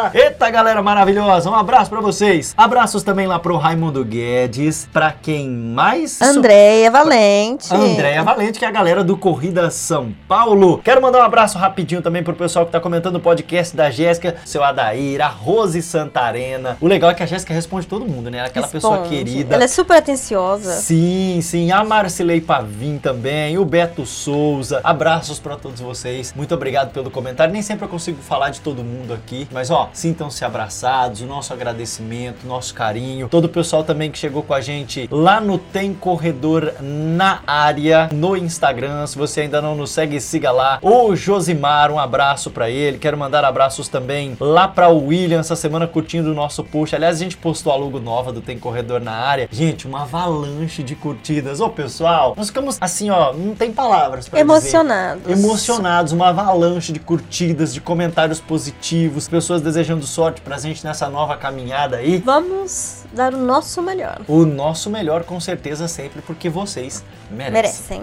Eita, 0.15 0.49
galera 0.51 0.83
maravilhosa! 0.83 1.51
Um 1.51 1.55
abraço 1.55 1.91
para 1.91 2.01
vocês. 2.01 2.55
Abraços 2.57 3.03
também 3.03 3.27
lá 3.27 3.39
pro 3.39 3.57
Raimundo 3.57 4.05
Guedes, 4.05 4.89
para 4.93 5.13
quem 5.13 5.51
mais? 5.51 6.21
Andréia 6.23 6.91
Valente. 6.91 7.73
Andréia 7.75 8.23
Valente, 8.23 8.59
que 8.59 8.65
é 8.65 8.69
a 8.69 8.71
galera 8.71 9.05
do 9.05 9.17
Corrida 9.17 9.71
São 9.71 10.15
Paulo. 10.27 10.81
Quero 10.83 11.03
mandar 11.03 11.19
um 11.21 11.25
abraço 11.25 11.59
rapidinho 11.59 12.01
também 12.01 12.23
pro 12.23 12.35
pessoal 12.35 12.65
que 12.65 12.73
tá 12.73 12.81
comentando 12.81 13.17
o 13.17 13.21
podcast 13.21 13.77
da 13.77 13.91
Jéssica, 13.91 14.37
seu 14.47 14.65
Adair, 14.65 15.21
a 15.21 15.29
Rose 15.29 15.83
Santarena. 15.83 16.79
O 16.81 16.87
legal 16.87 17.11
é 17.11 17.15
que 17.15 17.23
a 17.23 17.27
Jéssica 17.27 17.53
responde 17.53 17.87
todo 17.87 18.07
mundo, 18.07 18.31
né? 18.31 18.41
Aquela 18.41 18.67
responde. 18.67 18.97
pessoa 18.97 19.09
querida. 19.09 19.55
Ela 19.55 19.65
é 19.65 19.69
super 19.69 19.99
atenciosa. 19.99 20.73
Sim, 20.75 21.41
sim. 21.43 21.71
A 21.71 21.85
Marcilei 21.85 22.41
Pavim 22.41 22.99
também, 22.99 23.59
o 23.59 23.65
Beto 23.65 24.07
Souza. 24.07 24.81
Abraços 24.83 25.39
para 25.39 25.57
todos 25.57 25.81
vocês. 25.81 26.33
Muito 26.35 26.55
obrigado 26.55 26.93
pelo 26.93 27.11
comentário 27.11 27.42
comentários. 27.43 27.53
Nem 27.53 27.63
sempre 27.63 27.85
eu 27.85 27.89
consigo 27.89 28.21
falar 28.23 28.51
de 28.51 28.61
todo 28.61 28.85
mundo 28.85 29.13
aqui, 29.13 29.49
mas 29.51 29.71
ó, 29.71 29.91
sintam-se 29.93 30.45
abraçados, 30.45 31.21
o 31.21 31.27
nosso 31.27 31.53
agradecimento, 31.53 32.47
nosso 32.47 32.75
carinho. 32.75 33.29
Todo 33.29 33.47
o 33.47 33.49
pessoal 33.49 33.85
também 33.85 34.11
que 34.11 34.19
chegou 34.19 34.43
com 34.43 34.55
a 34.55 34.61
gente 34.61 35.09
lá 35.11 35.41
no 35.41 35.59
Tem 35.59 35.93
Corredor 35.95 36.73
na 36.81 37.41
área 37.47 38.09
no 38.13 38.37
Instagram. 38.37 39.07
Se 39.07 39.17
você 39.17 39.43
ainda 39.43 39.61
não 39.61 39.75
nos 39.75 39.91
segue, 39.91 40.21
siga 40.21 40.51
lá. 40.51 40.79
O 40.83 41.15
Josimar, 41.15 41.91
um 41.91 41.99
abraço 41.99 42.51
para 42.51 42.71
ele. 42.71 42.99
Quero 42.99 43.17
mandar 43.17 43.45
abraços 43.45 43.89
também 43.89 44.37
lá 44.41 44.69
para 44.69 44.89
o 44.89 45.07
William 45.07 45.41
essa 45.41 45.57
semana 45.57 45.87
curtindo 45.87 46.31
o 46.31 46.35
nosso 46.35 46.63
post. 46.65 46.95
Aliás, 46.95 47.17
a 47.17 47.19
gente 47.19 47.37
postou 47.37 47.73
a 47.73 47.77
logo 47.77 47.99
nova 47.99 48.33
do 48.33 48.41
Tem 48.41 48.59
Corredor 48.59 49.01
na 49.01 49.13
área. 49.13 49.49
Gente, 49.51 49.87
uma 49.87 50.03
avalanche 50.03 50.83
de 50.83 50.95
curtidas. 50.95 51.61
Ô, 51.61 51.69
pessoal, 51.69 52.35
nós 52.37 52.49
ficamos 52.49 52.79
assim, 52.81 53.11
ó, 53.11 53.33
não 53.33 53.55
tem 53.55 53.73
palavras 53.73 54.29
para 54.29 54.41
Emocionados. 54.41 55.25
Dizer. 55.25 55.33
Emocionados, 55.33 56.13
uma 56.13 56.29
avalanche 56.29 56.93
de 56.93 57.01
curtidas, 57.01 57.32
de 57.73 57.81
comentários 57.81 58.39
positivos, 58.41 59.27
pessoas 59.27 59.63
desejando 59.63 60.07
sorte 60.07 60.43
pra 60.43 60.59
gente 60.59 60.85
nessa 60.85 61.09
nova 61.09 61.35
caminhada 61.37 61.97
aí. 61.97 62.19
Vamos 62.19 63.05
dar 63.13 63.33
o 63.33 63.39
nosso 63.39 63.81
melhor. 63.81 64.21
O 64.29 64.45
nosso 64.45 64.91
melhor, 64.91 65.25
com 65.25 65.41
certeza, 65.41 65.89
sempre, 65.89 66.21
porque 66.21 66.51
vocês 66.51 67.03
merecem. 67.31 68.03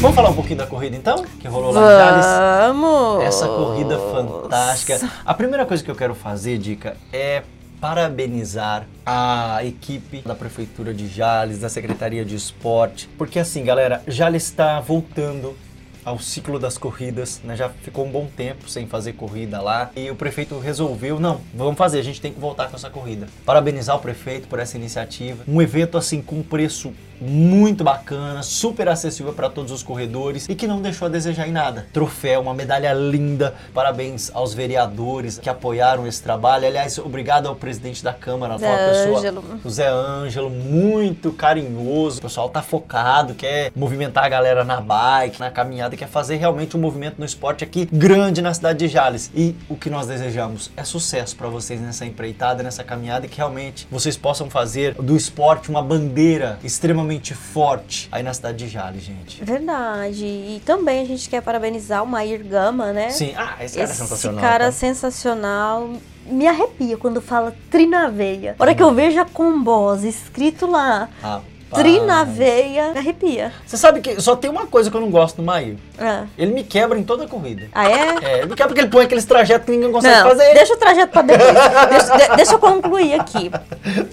Vamos 0.00 0.14
falar 0.14 0.30
um 0.30 0.34
pouquinho 0.34 0.58
da 0.58 0.66
corrida 0.66 0.94
então? 0.94 1.24
Que 1.40 1.48
rolou 1.48 1.72
lá 1.72 1.80
em 1.80 1.98
Jales? 1.98 2.26
Vamos! 2.68 3.24
Essa 3.24 3.46
corrida 3.48 3.98
fantástica. 3.98 5.10
A 5.24 5.34
primeira 5.34 5.66
coisa 5.66 5.82
que 5.82 5.90
eu 5.90 5.96
quero 5.96 6.14
fazer, 6.14 6.58
Dica, 6.58 6.96
é 7.12 7.42
parabenizar 7.80 8.86
a 9.04 9.64
equipe 9.64 10.22
da 10.22 10.34
Prefeitura 10.34 10.94
de 10.94 11.08
Jales, 11.08 11.58
da 11.58 11.68
Secretaria 11.68 12.24
de 12.24 12.36
Esporte, 12.36 13.08
porque 13.18 13.38
assim, 13.38 13.64
galera, 13.64 14.02
Jales 14.06 14.44
está 14.44 14.80
voltando 14.80 15.56
ao 16.06 16.20
ciclo 16.20 16.56
das 16.56 16.78
corridas, 16.78 17.40
né? 17.42 17.56
Já 17.56 17.68
ficou 17.68 18.06
um 18.06 18.10
bom 18.10 18.28
tempo 18.36 18.70
sem 18.70 18.86
fazer 18.86 19.14
corrida 19.14 19.60
lá 19.60 19.90
e 19.96 20.08
o 20.08 20.14
prefeito 20.14 20.56
resolveu, 20.60 21.18
não, 21.18 21.40
vamos 21.52 21.76
fazer, 21.76 21.98
a 21.98 22.02
gente 22.02 22.20
tem 22.20 22.32
que 22.32 22.38
voltar 22.38 22.68
com 22.68 22.76
essa 22.76 22.88
corrida. 22.88 23.26
Parabenizar 23.44 23.96
o 23.96 23.98
prefeito 23.98 24.46
por 24.46 24.60
essa 24.60 24.76
iniciativa. 24.76 25.42
Um 25.48 25.60
evento 25.60 25.98
assim 25.98 26.22
com 26.22 26.44
preço 26.44 26.94
muito 27.20 27.82
bacana, 27.82 28.42
super 28.42 28.88
acessível 28.88 29.32
para 29.32 29.48
todos 29.48 29.72
os 29.72 29.82
corredores 29.82 30.48
e 30.48 30.54
que 30.54 30.66
não 30.66 30.80
deixou 30.80 31.06
a 31.06 31.08
desejar 31.08 31.48
em 31.48 31.52
nada. 31.52 31.86
Troféu, 31.92 32.40
uma 32.40 32.54
medalha 32.54 32.92
linda. 32.92 33.54
Parabéns 33.72 34.30
aos 34.34 34.54
vereadores 34.54 35.38
que 35.38 35.48
apoiaram 35.48 36.06
esse 36.06 36.22
trabalho. 36.22 36.66
Aliás, 36.66 36.98
obrigado 36.98 37.48
ao 37.48 37.56
presidente 37.56 38.04
da 38.04 38.12
Câmara, 38.12 38.58
Zé 38.58 38.76
pessoa, 38.76 39.18
Ângelo. 39.18 39.44
o 39.64 39.70
Zé 39.70 39.88
Ângelo, 39.88 40.50
muito 40.50 41.32
carinhoso. 41.32 42.18
O 42.18 42.22
pessoal 42.22 42.48
tá 42.48 42.62
focado, 42.62 43.34
quer 43.34 43.72
movimentar 43.74 44.24
a 44.24 44.28
galera 44.28 44.64
na 44.64 44.80
bike, 44.80 45.40
na 45.40 45.50
caminhada, 45.50 45.95
quer 45.96 46.08
fazer 46.08 46.36
realmente 46.36 46.76
um 46.76 46.80
movimento 46.80 47.16
no 47.18 47.24
esporte 47.24 47.64
aqui 47.64 47.88
grande 47.92 48.42
na 48.42 48.52
cidade 48.54 48.78
de 48.80 48.88
Jales. 48.88 49.30
E 49.34 49.54
o 49.68 49.76
que 49.76 49.90
nós 49.90 50.06
desejamos 50.06 50.70
é 50.76 50.84
sucesso 50.84 51.36
para 51.36 51.48
vocês 51.48 51.80
nessa 51.80 52.04
empreitada, 52.04 52.62
nessa 52.62 52.84
caminhada 52.84 53.26
e 53.26 53.28
que 53.28 53.38
realmente 53.38 53.86
vocês 53.90 54.16
possam 54.16 54.48
fazer 54.50 54.94
do 54.94 55.16
esporte 55.16 55.68
uma 55.70 55.82
bandeira 55.82 56.58
extremamente 56.62 57.34
forte 57.34 58.08
aí 58.12 58.22
na 58.22 58.34
cidade 58.34 58.58
de 58.58 58.68
Jales, 58.68 59.02
gente. 59.02 59.44
Verdade. 59.44 60.24
E 60.24 60.62
também 60.64 61.02
a 61.02 61.06
gente 61.06 61.28
quer 61.28 61.40
parabenizar 61.40 62.02
o 62.02 62.06
Mair 62.06 62.44
Gama, 62.44 62.92
né? 62.92 63.10
Sim, 63.10 63.34
ah, 63.36 63.56
esse 63.58 63.58
cara 63.58 63.60
é 63.60 63.64
esse 63.64 63.80
é 63.80 63.86
sensacional. 63.86 64.38
Esse 64.38 64.50
cara 64.50 64.64
tá? 64.66 64.72
sensacional 64.72 65.90
me 66.26 66.46
arrepia 66.46 66.96
quando 66.96 67.20
fala 67.20 67.54
trinaveia. 67.70 68.56
A 68.58 68.62
hora 68.62 68.74
que 68.74 68.82
eu 68.82 68.92
vejo 68.92 69.20
a 69.20 69.24
Combose 69.24 70.08
escrito 70.08 70.66
lá. 70.66 71.08
Ah. 71.22 71.40
Tri 71.74 72.00
na 72.00 72.22
veia, 72.22 72.92
arrepia. 72.96 73.52
Você 73.66 73.76
sabe 73.76 74.00
que 74.00 74.20
só 74.20 74.36
tem 74.36 74.48
uma 74.48 74.66
coisa 74.66 74.90
que 74.90 74.96
eu 74.96 75.00
não 75.00 75.10
gosto 75.10 75.36
do 75.36 75.42
Maio. 75.42 75.78
É. 75.98 76.24
Ele 76.38 76.52
me 76.52 76.62
quebra 76.62 76.98
em 76.98 77.02
toda 77.02 77.24
a 77.24 77.28
corrida. 77.28 77.68
Ah, 77.72 77.90
é? 77.90 78.14
É, 78.22 78.38
ele 78.38 78.46
me 78.46 78.54
quebra 78.54 78.68
porque 78.68 78.80
ele 78.80 78.90
põe 78.90 79.04
aqueles 79.04 79.24
trajetos 79.24 79.66
que 79.66 79.72
ninguém 79.72 79.90
consegue 79.90 80.16
não, 80.16 80.28
fazer. 80.28 80.54
Deixa 80.54 80.74
o 80.74 80.76
trajeto 80.76 81.12
pra 81.12 81.22
depois. 81.22 81.52
deixa, 81.90 82.16
de, 82.16 82.36
deixa 82.36 82.52
eu 82.52 82.58
concluir 82.58 83.14
aqui. 83.14 83.50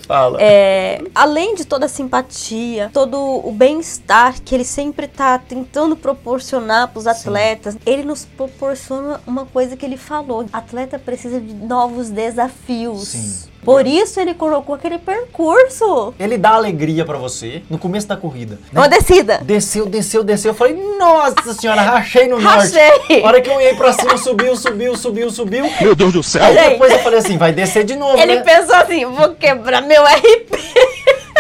Fala. 0.08 0.40
É, 0.42 1.02
além 1.14 1.54
de 1.54 1.66
toda 1.66 1.86
a 1.86 1.90
simpatia, 1.90 2.90
todo 2.92 3.18
o 3.18 3.52
bem-estar 3.52 4.42
que 4.42 4.56
ele 4.56 4.66
sempre 4.66 5.08
tá 5.08 5.38
tentando 5.38 5.96
proporcionar 5.96 6.88
pros 6.88 7.06
atletas, 7.06 7.76
Sim. 7.76 7.80
ele 7.86 8.04
nos 8.04 8.26
proporciona 8.26 9.22
uma 9.28 9.46
coisa 9.46 9.78
que 9.78 9.86
ele 9.86 9.98
falou. 9.98 10.46
Atleta 10.52 10.98
precisa 10.98 11.40
de 11.40 11.54
novos 11.54 12.10
desafios. 12.10 13.10
Sim. 13.10 13.53
Por 13.64 13.88
isso 13.88 14.20
ele 14.20 14.34
colocou 14.34 14.76
aquele 14.76 14.98
percurso. 14.98 16.14
Ele 16.20 16.38
dá 16.38 16.52
alegria 16.52 17.06
para 17.06 17.18
você 17.18 17.62
no 17.70 17.78
começo 17.78 18.08
da 18.08 18.16
corrida. 18.18 18.60
Né? 18.72 18.80
Uma 18.82 18.90
descida. 18.90 19.40
Desceu, 19.44 19.86
desceu, 19.86 20.24
desceu. 20.24 20.52
Eu 20.52 20.56
falei, 20.56 20.78
nossa 20.98 21.54
senhora, 21.54 21.82
rachei 21.82 22.28
no 22.28 22.40
norte. 22.40 22.78
Rachei. 22.78 23.24
A 23.24 23.28
hora 23.28 23.42
que 23.42 23.50
eu 23.50 23.60
ia 23.62 23.76
pra 23.76 23.94
cima, 23.94 24.18
subiu, 24.18 24.56
subiu, 24.56 24.96
subiu, 24.96 25.30
subiu. 25.30 25.66
Meu 25.82 25.96
Deus 25.96 26.14
do 26.14 26.24
céu. 26.24 26.44
Aí 26.44 26.70
depois 26.70 26.92
eu 26.92 27.00
falei 27.00 27.20
assim, 27.20 27.38
vai 27.38 27.52
descer 27.52 27.84
de 27.84 27.96
novo, 27.96 28.18
Ele 28.18 28.36
né? 28.36 28.42
pensou 28.42 28.76
assim, 28.76 29.06
vou 29.06 29.36
quebrar 29.36 29.82
meu 29.82 30.04
RP. 30.04 30.54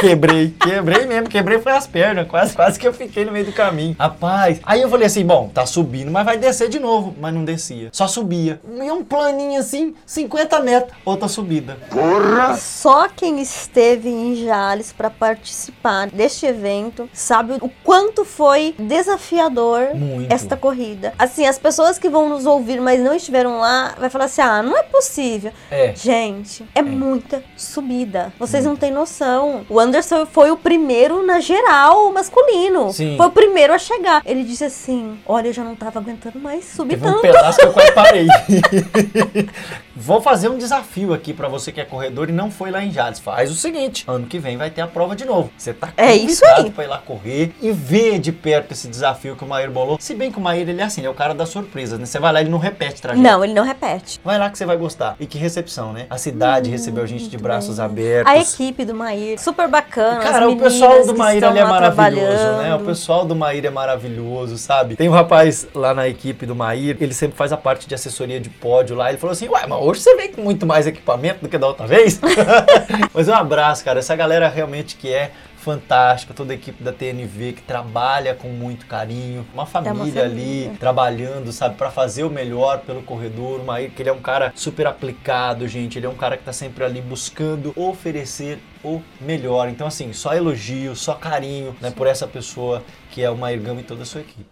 Quebrei, 0.03 0.53
quebrei 0.59 1.05
mesmo, 1.05 1.29
quebrei 1.29 1.59
foi 1.59 1.71
as 1.71 1.87
pernas, 1.87 2.27
quase, 2.27 2.53
quase 2.53 2.77
que 2.77 2.85
eu 2.85 2.93
fiquei 2.93 3.23
no 3.23 3.31
meio 3.31 3.45
do 3.45 3.53
caminho. 3.53 3.95
Rapaz, 3.97 4.59
aí 4.63 4.81
eu 4.81 4.89
falei 4.89 5.07
assim, 5.07 5.25
bom, 5.25 5.47
tá 5.47 5.65
subindo, 5.65 6.11
mas 6.11 6.25
vai 6.25 6.37
descer 6.37 6.67
de 6.67 6.77
novo. 6.77 7.15
Mas 7.17 7.33
não 7.33 7.45
descia, 7.45 7.87
só 7.93 8.05
subia. 8.05 8.59
E 8.69 8.91
um 8.91 9.01
planinho 9.01 9.57
assim, 9.57 9.95
50 10.05 10.59
metros, 10.59 10.93
outra 11.05 11.29
subida. 11.29 11.77
Porra! 11.89 12.57
Só 12.57 13.07
quem 13.07 13.41
esteve 13.41 14.09
em 14.09 14.35
Jales 14.35 14.91
para 14.91 15.09
participar 15.09 16.09
deste 16.09 16.45
evento 16.45 17.09
sabe 17.13 17.53
o 17.61 17.69
quanto 17.69 18.25
foi 18.25 18.75
desafiador 18.77 19.95
Muito. 19.95 20.29
esta 20.33 20.57
corrida. 20.57 21.13
Assim, 21.17 21.45
as 21.45 21.57
pessoas 21.57 21.97
que 21.97 22.09
vão 22.09 22.27
nos 22.27 22.45
ouvir, 22.45 22.81
mas 22.81 22.99
não 22.99 23.13
estiveram 23.13 23.57
lá, 23.57 23.95
vai 23.97 24.09
falar 24.09 24.25
assim, 24.25 24.41
ah, 24.41 24.61
não 24.61 24.75
é 24.77 24.83
possível. 24.83 25.53
É. 25.71 25.95
Gente, 25.95 26.65
é, 26.75 26.79
é. 26.79 26.81
muita 26.81 27.41
subida. 27.55 28.33
Vocês 28.37 28.65
hum. 28.65 28.69
não 28.69 28.75
têm 28.75 28.91
noção. 28.91 29.65
O 29.69 29.79
Anderson 29.93 30.25
foi 30.25 30.49
o 30.49 30.57
primeiro 30.57 31.23
na 31.23 31.39
geral 31.39 32.11
masculino. 32.11 32.91
Sim. 32.91 33.15
Foi 33.15 33.27
o 33.27 33.31
primeiro 33.31 33.71
a 33.71 33.77
chegar. 33.77 34.23
Ele 34.25 34.43
disse 34.43 34.63
assim: 34.63 35.19
Olha, 35.23 35.49
eu 35.49 35.53
já 35.53 35.63
não 35.63 35.75
tava 35.75 35.99
aguentando 35.99 36.39
mais 36.39 36.65
subir 36.65 36.95
Teve 36.95 37.03
tanto. 37.03 37.19
um 37.19 37.21
pedaço 37.21 37.59
que 37.59 37.65
eu 37.65 37.73
quase 37.73 37.91
parei. 37.91 38.27
Vou 39.95 40.19
fazer 40.19 40.49
um 40.49 40.57
desafio 40.57 41.13
aqui 41.13 41.31
para 41.31 41.47
você 41.47 41.71
que 41.71 41.79
é 41.79 41.85
corredor 41.85 42.27
e 42.27 42.31
não 42.31 42.49
foi 42.49 42.71
lá 42.71 42.83
em 42.83 42.91
Jales. 42.91 43.19
Faz 43.19 43.51
o 43.51 43.55
seguinte: 43.55 44.03
ano 44.07 44.25
que 44.25 44.39
vem 44.39 44.57
vai 44.57 44.71
ter 44.71 44.81
a 44.81 44.87
prova 44.87 45.15
de 45.15 45.25
novo. 45.25 45.51
Você 45.55 45.71
tá 45.73 45.93
é 45.95 46.15
isso 46.15 46.43
aí. 46.43 46.71
pra 46.71 46.83
ir 46.83 46.87
lá 46.87 46.97
correr 46.97 47.53
e 47.61 47.71
ver 47.71 48.17
de 48.17 48.31
perto 48.31 48.71
esse 48.71 48.87
desafio 48.87 49.35
que 49.35 49.43
o 49.43 49.47
Maír 49.47 49.69
bolou. 49.69 49.97
Se 49.99 50.15
bem 50.15 50.31
que 50.31 50.39
o 50.39 50.41
Maír, 50.41 50.67
ele 50.67 50.81
é 50.81 50.85
assim, 50.85 51.01
ele 51.01 51.07
é 51.07 51.11
o 51.11 51.13
cara 51.13 51.35
das 51.35 51.49
surpresas, 51.49 51.99
né? 51.99 52.07
Você 52.07 52.17
vai 52.17 52.33
lá 52.33 52.41
ele 52.41 52.49
não 52.49 52.57
repete 52.57 52.99
trajeto. 52.99 53.21
Não, 53.21 53.43
ele 53.43 53.53
não 53.53 53.63
repete. 53.63 54.19
Vai 54.23 54.39
lá 54.39 54.49
que 54.49 54.57
você 54.57 54.65
vai 54.65 54.75
gostar. 54.75 55.15
E 55.19 55.27
que 55.27 55.37
recepção, 55.37 55.93
né? 55.93 56.07
A 56.09 56.17
cidade 56.17 56.69
hum, 56.69 56.71
recebeu 56.71 57.03
a 57.03 57.07
gente 57.07 57.27
de 57.27 57.37
braços 57.37 57.77
bem. 57.77 57.85
abertos. 57.85 58.33
A 58.33 58.37
equipe 58.37 58.85
do 58.85 58.95
Maír, 58.95 59.39
super 59.39 59.67
bacana. 59.67 59.82
Cara, 60.21 60.49
o 60.49 60.57
pessoal 60.57 61.05
do 61.05 61.15
Maíra 61.15 61.47
é 61.47 61.65
maravilhoso, 61.65 62.57
né? 62.57 62.75
O 62.75 62.79
pessoal 62.79 63.25
do 63.25 63.35
Maíra 63.35 63.67
é 63.67 63.71
maravilhoso, 63.71 64.57
sabe? 64.57 64.95
Tem 64.95 65.09
um 65.09 65.11
rapaz 65.11 65.67
lá 65.73 65.93
na 65.93 66.07
equipe 66.07 66.45
do 66.45 66.55
Maíra, 66.55 66.97
ele 67.01 67.13
sempre 67.13 67.37
faz 67.37 67.51
a 67.51 67.57
parte 67.57 67.87
de 67.87 67.95
assessoria 67.95 68.39
de 68.39 68.49
pódio 68.49 68.95
lá. 68.95 69.09
Ele 69.09 69.17
falou 69.17 69.31
assim: 69.31 69.47
Ué, 69.47 69.65
mas 69.67 69.81
hoje 69.81 70.01
você 70.01 70.15
vem 70.15 70.31
com 70.31 70.41
muito 70.41 70.65
mais 70.65 70.87
equipamento 70.87 71.41
do 71.41 71.49
que 71.49 71.57
da 71.57 71.67
outra 71.67 71.87
vez? 71.87 72.19
mas 73.13 73.27
um 73.27 73.33
abraço, 73.33 73.83
cara. 73.83 73.99
Essa 73.99 74.15
galera 74.15 74.47
realmente 74.49 74.95
que 74.95 75.13
é 75.13 75.31
fantástica, 75.63 76.33
toda 76.33 76.51
a 76.51 76.55
equipe 76.55 76.83
da 76.83 76.91
TNV 76.91 77.53
que 77.53 77.61
trabalha 77.61 78.35
com 78.35 78.49
muito 78.49 78.85
carinho, 78.85 79.45
uma 79.53 79.65
família, 79.65 79.91
é 79.91 79.93
uma 79.93 80.05
família. 80.05 80.23
ali 80.23 80.77
trabalhando, 80.77 81.51
sabe, 81.53 81.75
para 81.75 81.89
fazer 81.89 82.25
o 82.25 82.29
melhor 82.29 82.79
pelo 82.79 83.01
corredor. 83.01 83.61
O 83.61 83.63
Maír, 83.63 83.89
que 83.91 84.01
ele 84.01 84.09
é 84.09 84.13
um 84.13 84.19
cara 84.19 84.51
super 84.55 84.85
aplicado, 84.85 85.65
gente, 85.67 85.97
ele 85.97 86.05
é 86.05 86.09
um 86.09 86.15
cara 86.15 86.35
que 86.35 86.43
tá 86.43 86.51
sempre 86.51 86.83
ali 86.83 87.01
buscando 87.01 87.71
oferecer 87.77 88.59
o 88.83 89.01
melhor. 89.21 89.69
Então, 89.69 89.87
assim, 89.87 90.11
só 90.13 90.33
elogio, 90.33 90.95
só 90.95 91.13
carinho 91.13 91.75
né, 91.79 91.91
por 91.91 92.07
essa 92.07 92.27
pessoa 92.27 92.83
que 93.11 93.21
é 93.21 93.29
o 93.29 93.37
Maír 93.37 93.59
Gama 93.61 93.81
e 93.81 93.83
toda 93.83 94.03
a 94.03 94.05
sua 94.05 94.21
equipe. 94.21 94.45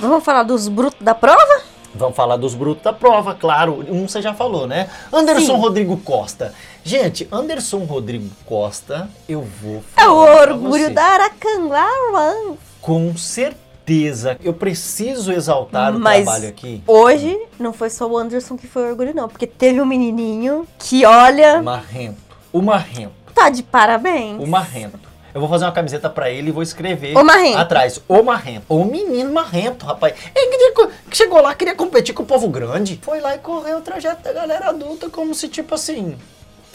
Vamos 0.00 0.24
falar 0.24 0.42
dos 0.42 0.68
brutos 0.68 1.00
da 1.00 1.14
prova? 1.14 1.62
Vamos 1.94 2.16
falar 2.16 2.36
dos 2.36 2.54
brutos 2.54 2.82
da 2.82 2.92
prova, 2.92 3.34
claro. 3.34 3.84
Um 3.88 4.06
você 4.08 4.20
já 4.20 4.34
falou, 4.34 4.66
né? 4.66 4.90
Anderson 5.12 5.54
Sim. 5.54 5.60
Rodrigo 5.60 5.96
Costa. 5.98 6.52
Gente, 6.82 7.28
Anderson 7.30 7.84
Rodrigo 7.84 8.28
Costa, 8.44 9.08
eu 9.28 9.40
vou 9.40 9.82
falar. 9.94 10.06
É 10.06 10.10
o 10.10 10.40
orgulho 10.40 10.92
da 10.92 11.02
Aracanguá, 11.02 11.88
Com 12.82 13.16
certeza. 13.16 13.63
Eu 14.42 14.54
preciso 14.54 15.30
exaltar 15.30 15.92
Mas 15.92 16.22
o 16.22 16.24
trabalho 16.24 16.48
aqui. 16.48 16.82
Hoje 16.86 17.38
não 17.58 17.72
foi 17.72 17.90
só 17.90 18.06
o 18.06 18.16
Anderson 18.16 18.56
que 18.56 18.66
foi 18.66 18.90
orgulho, 18.90 19.14
não. 19.14 19.28
Porque 19.28 19.46
teve 19.46 19.80
um 19.80 19.84
menininho 19.84 20.66
que, 20.78 21.04
olha. 21.04 21.60
O 21.60 21.64
Marrento. 21.64 22.16
O 22.52 22.62
Marrento. 22.62 23.12
Tá 23.34 23.50
de 23.50 23.62
parabéns. 23.62 24.42
O 24.42 24.46
Marrento. 24.46 25.14
Eu 25.34 25.40
vou 25.40 25.50
fazer 25.50 25.64
uma 25.64 25.72
camiseta 25.72 26.08
pra 26.08 26.30
ele 26.30 26.50
e 26.50 26.52
vou 26.52 26.62
escrever 26.62 27.16
o 27.16 27.24
marrento. 27.24 27.58
atrás. 27.58 28.00
O 28.06 28.22
marrento. 28.22 28.66
O 28.68 28.84
menino 28.84 29.32
marrento, 29.32 29.84
rapaz. 29.84 30.14
Ele 30.32 30.46
queria, 30.46 30.90
chegou 31.10 31.42
lá, 31.42 31.52
queria 31.52 31.74
competir 31.74 32.14
com 32.14 32.22
o 32.22 32.26
povo 32.26 32.48
grande. 32.48 33.00
Foi 33.02 33.20
lá 33.20 33.34
e 33.34 33.38
correu 33.38 33.78
o 33.78 33.80
trajeto 33.80 34.22
da 34.22 34.32
galera 34.32 34.68
adulta 34.68 35.10
como 35.10 35.34
se, 35.34 35.48
tipo 35.48 35.74
assim... 35.74 36.16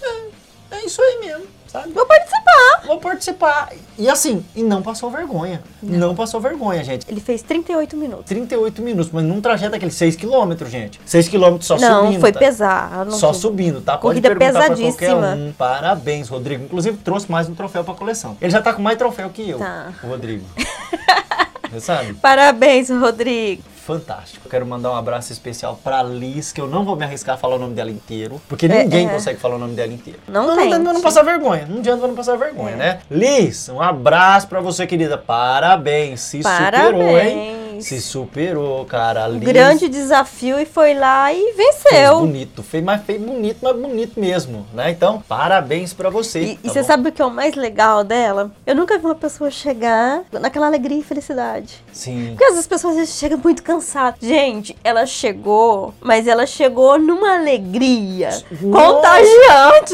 É, 0.01 0.75
é 0.75 0.85
isso 0.85 1.01
aí 1.01 1.19
mesmo 1.19 1.58
sabe? 1.71 1.91
Vou 1.93 2.05
participar. 2.05 2.81
Vou 2.85 2.99
participar. 2.99 3.69
E 3.97 4.09
assim, 4.09 4.43
e 4.55 4.63
não 4.63 4.81
passou 4.81 5.09
vergonha. 5.09 5.61
Não. 5.81 5.99
não 5.99 6.15
passou 6.15 6.39
vergonha, 6.39 6.83
gente. 6.83 7.05
Ele 7.09 7.19
fez 7.19 7.41
38 7.41 7.95
minutos. 7.95 8.25
38 8.25 8.81
minutos, 8.81 9.11
mas 9.11 9.23
num 9.23 9.39
trajeto 9.39 9.71
daquele 9.71 9.91
6 9.91 10.15
km, 10.15 10.65
gente. 10.67 10.99
6 11.05 11.29
km 11.29 11.57
só 11.61 11.77
não, 11.77 12.01
subindo. 12.01 12.13
Não, 12.13 12.19
foi 12.19 12.31
tá? 12.31 12.39
pesado. 12.39 13.11
Só 13.13 13.33
subindo, 13.33 13.81
tá? 13.81 13.97
Pode 13.97 14.21
Corrida 14.21 14.35
pesadíssima. 14.35 15.35
Um. 15.35 15.53
Parabéns, 15.53 16.29
Rodrigo. 16.29 16.63
Inclusive, 16.63 16.97
trouxe 16.97 17.31
mais 17.31 17.47
um 17.47 17.55
troféu 17.55 17.83
pra 17.83 17.93
coleção. 17.93 18.37
Ele 18.41 18.51
já 18.51 18.61
tá 18.61 18.73
com 18.73 18.81
mais 18.81 18.97
troféu 18.97 19.29
que 19.29 19.47
eu, 19.47 19.59
tá. 19.59 19.93
o 20.03 20.07
Rodrigo. 20.07 20.45
Você 21.69 21.79
sabe? 21.81 22.13
Parabéns, 22.15 22.89
Rodrigo 22.89 23.61
fantástico. 23.89 24.47
Quero 24.47 24.67
mandar 24.67 24.91
um 24.91 24.95
abraço 24.95 25.33
especial 25.33 25.79
pra 25.83 26.03
Liz, 26.03 26.51
que 26.51 26.61
eu 26.61 26.67
não 26.67 26.85
vou 26.85 26.95
me 26.95 27.03
arriscar 27.03 27.33
a 27.33 27.37
falar 27.39 27.55
o 27.55 27.59
nome 27.59 27.73
dela 27.73 27.89
inteiro, 27.89 28.39
porque 28.47 28.67
é, 28.67 28.83
ninguém 28.83 29.07
é. 29.07 29.09
consegue 29.09 29.39
falar 29.39 29.55
o 29.55 29.57
nome 29.57 29.73
dela 29.73 29.91
inteiro. 29.91 30.19
Não, 30.27 30.45
não 30.45 30.55
tem. 30.55 30.69
Não, 30.69 30.93
não 30.93 31.01
passar 31.01 31.23
vergonha. 31.23 31.65
Não 31.67 31.79
adianta 31.79 32.05
não 32.05 32.13
passar 32.13 32.37
vergonha, 32.37 32.73
é. 32.73 32.75
né? 32.75 32.99
Liz, 33.09 33.67
um 33.69 33.81
abraço 33.81 34.47
pra 34.47 34.59
você, 34.59 34.85
querida. 34.85 35.17
Parabéns. 35.17 36.21
Se 36.21 36.43
Parabéns. 36.43 36.85
superou, 36.85 37.17
hein? 37.17 37.58
Se 37.81 38.01
superou, 38.01 38.85
cara. 38.85 39.29
Grande 39.29 39.87
desafio 39.87 40.59
e 40.59 40.65
foi 40.65 40.93
lá 40.93 41.31
e 41.33 41.53
venceu. 41.53 41.89
Fez 41.89 42.09
bonito, 42.19 42.63
fez, 42.63 42.83
mas 42.83 43.03
fez 43.03 43.21
bonito, 43.21 43.57
mas 43.61 43.75
bonito 43.75 44.19
mesmo, 44.19 44.65
né? 44.73 44.91
Então, 44.91 45.23
parabéns 45.27 45.93
para 45.93 46.09
você. 46.09 46.41
E, 46.41 46.55
tá 46.55 46.61
e 46.63 46.69
você 46.69 46.83
sabe 46.83 47.09
o 47.09 47.11
que 47.11 47.21
é 47.21 47.25
o 47.25 47.31
mais 47.31 47.55
legal 47.55 48.03
dela? 48.03 48.51
Eu 48.65 48.75
nunca 48.75 48.97
vi 48.97 49.05
uma 49.05 49.15
pessoa 49.15 49.49
chegar 49.51 50.23
naquela 50.31 50.67
alegria 50.67 50.99
e 50.99 51.03
felicidade. 51.03 51.83
Sim. 51.91 52.29
Porque 52.29 52.43
às 52.43 52.49
vezes 52.51 52.59
as 52.59 52.67
pessoas 52.67 53.09
chegam 53.09 53.39
muito 53.43 53.63
cansadas. 53.63 54.19
Gente, 54.21 54.75
ela 54.83 55.05
chegou, 55.05 55.93
mas 56.01 56.27
ela 56.27 56.45
chegou 56.45 56.97
numa 56.99 57.35
alegria 57.37 58.29
Nossa. 58.61 58.93
contagiante. 58.93 59.93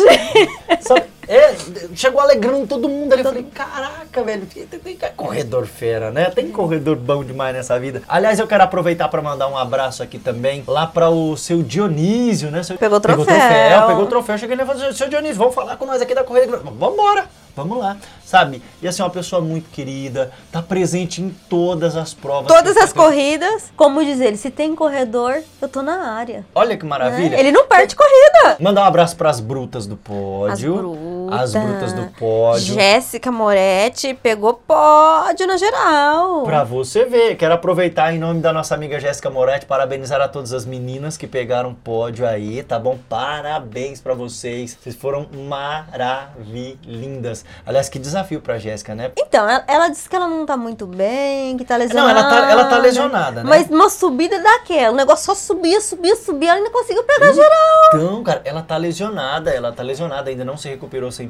Sabe, 0.82 1.04
é, 1.28 1.56
chegou 1.96 2.22
alegrando 2.22 2.68
todo 2.68 2.88
mundo 2.88 3.14
ali. 3.14 3.22
Eu 3.22 3.30
falei, 3.30 3.44
caraca, 3.44 4.24
velho, 4.24 4.46
tem, 4.46 4.66
tem, 4.66 4.98
corredor 5.16 5.66
fera, 5.66 6.12
né? 6.12 6.30
Tem 6.30 6.52
corredor 6.52 6.96
bom 6.96 7.24
demais 7.24 7.56
nessa 7.56 7.80
vida. 7.80 8.02
Aliás, 8.08 8.40
eu 8.40 8.48
quero 8.48 8.64
aproveitar 8.64 9.08
para 9.08 9.22
mandar 9.22 9.48
um 9.48 9.58
abraço 9.58 10.04
aqui 10.04 10.20
também 10.20 10.64
lá 10.68 10.88
para 10.88 11.10
o 11.10 11.36
seu 11.36 11.64
Dionísio, 11.64 12.52
né? 12.52 12.64
Seu, 12.64 12.78
pegou 12.78 13.00
troféu. 13.00 13.26
Pegou 13.26 13.40
troféu, 13.40 13.88
pegou 13.88 14.06
troféu. 14.08 14.38
Cheguei 14.38 14.56
e 14.56 14.66
falei, 14.66 14.94
seu 14.94 15.10
Dionísio, 15.10 15.38
vamos 15.38 15.56
falar 15.56 15.78
com 15.78 15.86
nós 15.86 16.02
aqui 16.02 16.14
da 16.14 16.24
corrida. 16.24 16.58
Vambora! 16.58 17.28
Vamos 17.56 17.78
lá, 17.78 17.96
sabe? 18.26 18.62
E 18.82 18.88
assim, 18.88 19.02
uma 19.02 19.10
pessoa 19.10 19.42
muito 19.42 19.70
querida, 19.70 20.30
tá 20.52 20.62
presente 20.62 21.22
em 21.22 21.30
todas 21.50 21.96
as 21.96 22.14
provas. 22.14 22.48
Todas 22.48 22.76
as 22.76 22.92
corridas, 22.92 23.72
como 23.78 24.04
diz 24.04 24.20
ele, 24.20 24.36
se 24.36 24.52
tem 24.52 24.76
corredor, 24.76 25.42
eu 25.62 25.70
tô 25.70 25.82
na 25.82 26.12
área. 26.12 26.46
Olha 26.54 26.76
que 26.76 26.86
maravilha. 26.86 27.38
É, 27.38 27.40
ele 27.40 27.54
não 27.54 27.66
perde 27.66 27.96
corrida. 27.96 28.58
Mandar 28.60 28.82
um 28.82 28.86
abraço 28.86 29.16
pras 29.16 29.40
brutas 29.40 29.88
do 29.88 29.96
pódio. 29.96 30.52
As 30.52 30.62
brutas. 30.62 31.15
As 31.36 31.54
brutas 31.54 31.94
do 31.94 32.08
pódio. 32.18 32.74
Jéssica 32.74 33.32
Moretti 33.32 34.14
pegou 34.14 34.54
pódio 34.54 35.48
na 35.48 35.56
geral. 35.58 36.44
Pra 36.44 36.64
você 36.64 37.04
ver, 37.06 37.36
quero 37.36 37.54
aproveitar 37.54 38.14
em 38.14 38.20
nome 38.20 38.42
da 38.42 38.54
nossa 38.54 38.76
amiga 38.76 39.00
Jéssica 39.00 39.30
Moretti, 39.30 39.66
parabenizar 39.66 40.22
a 40.22 40.28
todas 40.28 40.52
as 40.54 40.66
meninas 40.66 41.18
que 41.18 41.28
pegaram 41.28 41.74
pódio 41.74 42.28
aí, 42.28 42.64
tá 42.64 42.80
bom? 42.80 42.98
Parabéns 43.10 44.02
para 44.02 44.14
vocês. 44.14 44.78
Vocês 44.82 44.96
foram 44.96 45.28
maravilhindas. 45.34 47.44
Aliás, 47.66 47.90
que 47.90 48.00
desafio 48.00 48.42
pra 48.42 48.58
Jéssica, 48.58 48.96
né? 48.96 49.12
Então, 49.18 49.48
ela, 49.48 49.64
ela, 49.68 49.88
disse 49.90 50.10
que 50.10 50.16
ela 50.16 50.28
não 50.28 50.46
tá 50.46 50.58
muito 50.58 50.86
bem, 50.86 51.58
que 51.58 51.66
tá 51.66 51.78
lesionada. 51.78 52.14
Não, 52.14 52.20
ela 52.20 52.30
tá, 52.30 52.52
ela 52.52 52.66
tá 52.66 52.78
lesionada, 52.78 53.44
né? 53.44 53.50
Mas 53.50 53.70
uma 53.70 53.90
subida 53.90 54.40
daquela, 54.40 54.94
o 54.94 54.96
negócio 54.96 55.26
só 55.26 55.36
subia, 55.36 55.82
subia, 55.82 56.16
subia, 56.16 56.50
ela 56.50 56.60
ainda 56.60 56.70
conseguiu 56.70 57.04
pegar 57.04 57.32
então, 57.32 57.36
geral. 57.36 57.90
Então, 57.94 58.24
cara, 58.24 58.42
ela 58.46 58.62
tá 58.62 58.78
lesionada, 58.78 59.52
ela 59.52 59.72
tá 59.72 59.84
lesionada, 59.84 60.30
ainda 60.30 60.46
não 60.46 60.58
se 60.58 60.70
recuperou 60.70 61.10
100%, 61.10 61.25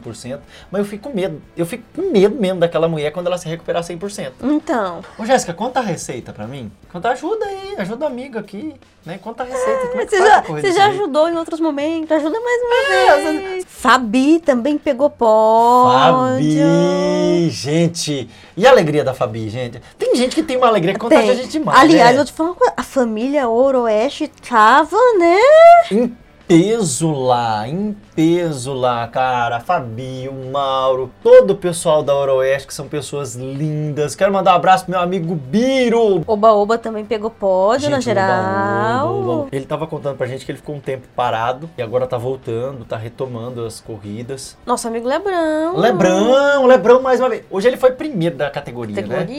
mas 0.72 0.80
eu 0.80 0.86
fico 0.86 1.10
com 1.10 1.16
medo. 1.16 1.42
Eu 1.56 1.66
fico 1.66 1.84
com 1.96 2.12
medo 2.12 2.36
mesmo 2.36 2.60
daquela 2.60 2.88
mulher 2.88 3.12
quando 3.12 3.28
ela 3.28 3.38
se 3.38 3.48
recuperar 3.48 3.84
100%. 3.84 4.32
Então. 4.44 5.02
Ô, 5.18 5.26
Jéssica, 5.26 5.54
conta 5.54 5.80
a 5.80 5.84
receita 5.84 6.34
pra 6.34 6.48
mim. 6.48 6.72
Conta 6.92 7.10
ajuda 7.10 7.46
aí, 7.46 7.76
ajuda 7.78 8.08
amigo 8.08 8.40
aqui, 8.40 8.74
né? 9.06 9.20
Conta 9.22 9.44
a 9.44 9.46
receita. 9.46 9.98
É 9.98 10.06
você 10.06 10.18
já, 10.18 10.42
você 10.42 10.72
já 10.72 10.86
ajudou 10.88 11.30
em 11.30 11.36
outros 11.36 11.60
momentos, 11.60 12.12
ajuda 12.12 12.40
mais 12.40 12.62
uma 12.62 12.94
é, 12.94 13.32
vez. 13.32 13.66
Fabi 13.68 14.40
também 14.40 14.78
pegou 14.78 15.10
pódio. 15.10 16.00
Fabi, 16.00 17.50
gente. 17.50 18.30
E 18.58 18.66
a 18.66 18.70
alegria 18.70 19.04
da 19.04 19.14
Fabi, 19.14 19.50
gente? 19.50 19.82
Tem 19.98 20.16
gente 20.16 20.36
que 20.36 20.44
tem 20.44 20.58
uma 20.58 20.68
alegria 20.68 20.94
que 20.94 21.00
contagia 21.00 21.34
a 21.34 21.36
gente 21.36 21.50
demais, 21.50 21.80
Aliás, 21.80 22.16
né? 22.16 22.22
eu 22.22 22.26
te 22.26 22.34
falo 22.34 22.50
uma 22.50 22.56
coisa, 22.56 22.74
a 22.78 22.84
família 22.84 23.48
Ooroeste 23.48 24.32
tava, 24.48 24.98
né? 25.20 26.12
Peso 26.48 27.12
lá, 27.12 27.68
em 27.68 27.96
peso 28.16 28.74
lá, 28.74 29.08
cara. 29.08 29.60
Fabi, 29.60 30.30
o 30.30 30.52
Mauro, 30.52 31.12
todo 31.24 31.52
o 31.52 31.56
pessoal 31.56 32.04
da 32.04 32.16
Oroeste, 32.16 32.68
que 32.68 32.74
são 32.74 32.88
pessoas 32.88 33.36
lindas. 33.36 34.16
Quero 34.16 34.32
mandar 34.32 34.54
um 34.54 34.56
abraço 34.56 34.86
pro 34.86 34.92
meu 34.92 35.02
amigo 35.02 35.36
Biro. 35.36 36.24
Oba 36.28 36.54
Oba 36.54 36.78
também 36.78 37.04
pegou 37.04 37.30
pódio 37.30 37.90
na 37.90 38.00
geral. 38.00 39.08
Oba, 39.10 39.18
oba, 39.20 39.32
oba. 39.42 39.48
Ele 39.52 39.66
tava 39.66 39.88
contando 39.88 40.16
pra 40.18 40.28
gente 40.28 40.46
que 40.46 40.52
ele 40.52 40.60
ficou 40.60 40.76
um 40.76 40.80
tempo 40.80 41.08
parado 41.16 41.70
e 41.78 41.82
agora 41.82 42.06
tá 42.08 42.18
voltando, 42.18 42.86
tá 42.86 42.96
retomando 42.96 43.66
as 43.66 43.80
corridas. 43.82 44.58
Nosso 44.66 44.88
amigo 44.88 45.08
Lebrão. 45.08 45.76
Lebrão, 45.78 46.66
Lebrão 46.68 47.02
mais 47.02 47.20
uma 47.20 47.30
vez. 47.30 47.44
Hoje 47.50 47.68
ele 47.68 47.78
foi 47.78 47.92
primeiro 47.92 48.36
da 48.36 48.50
categoria, 48.50 48.96
categoria. 48.96 49.26
né? 49.26 49.34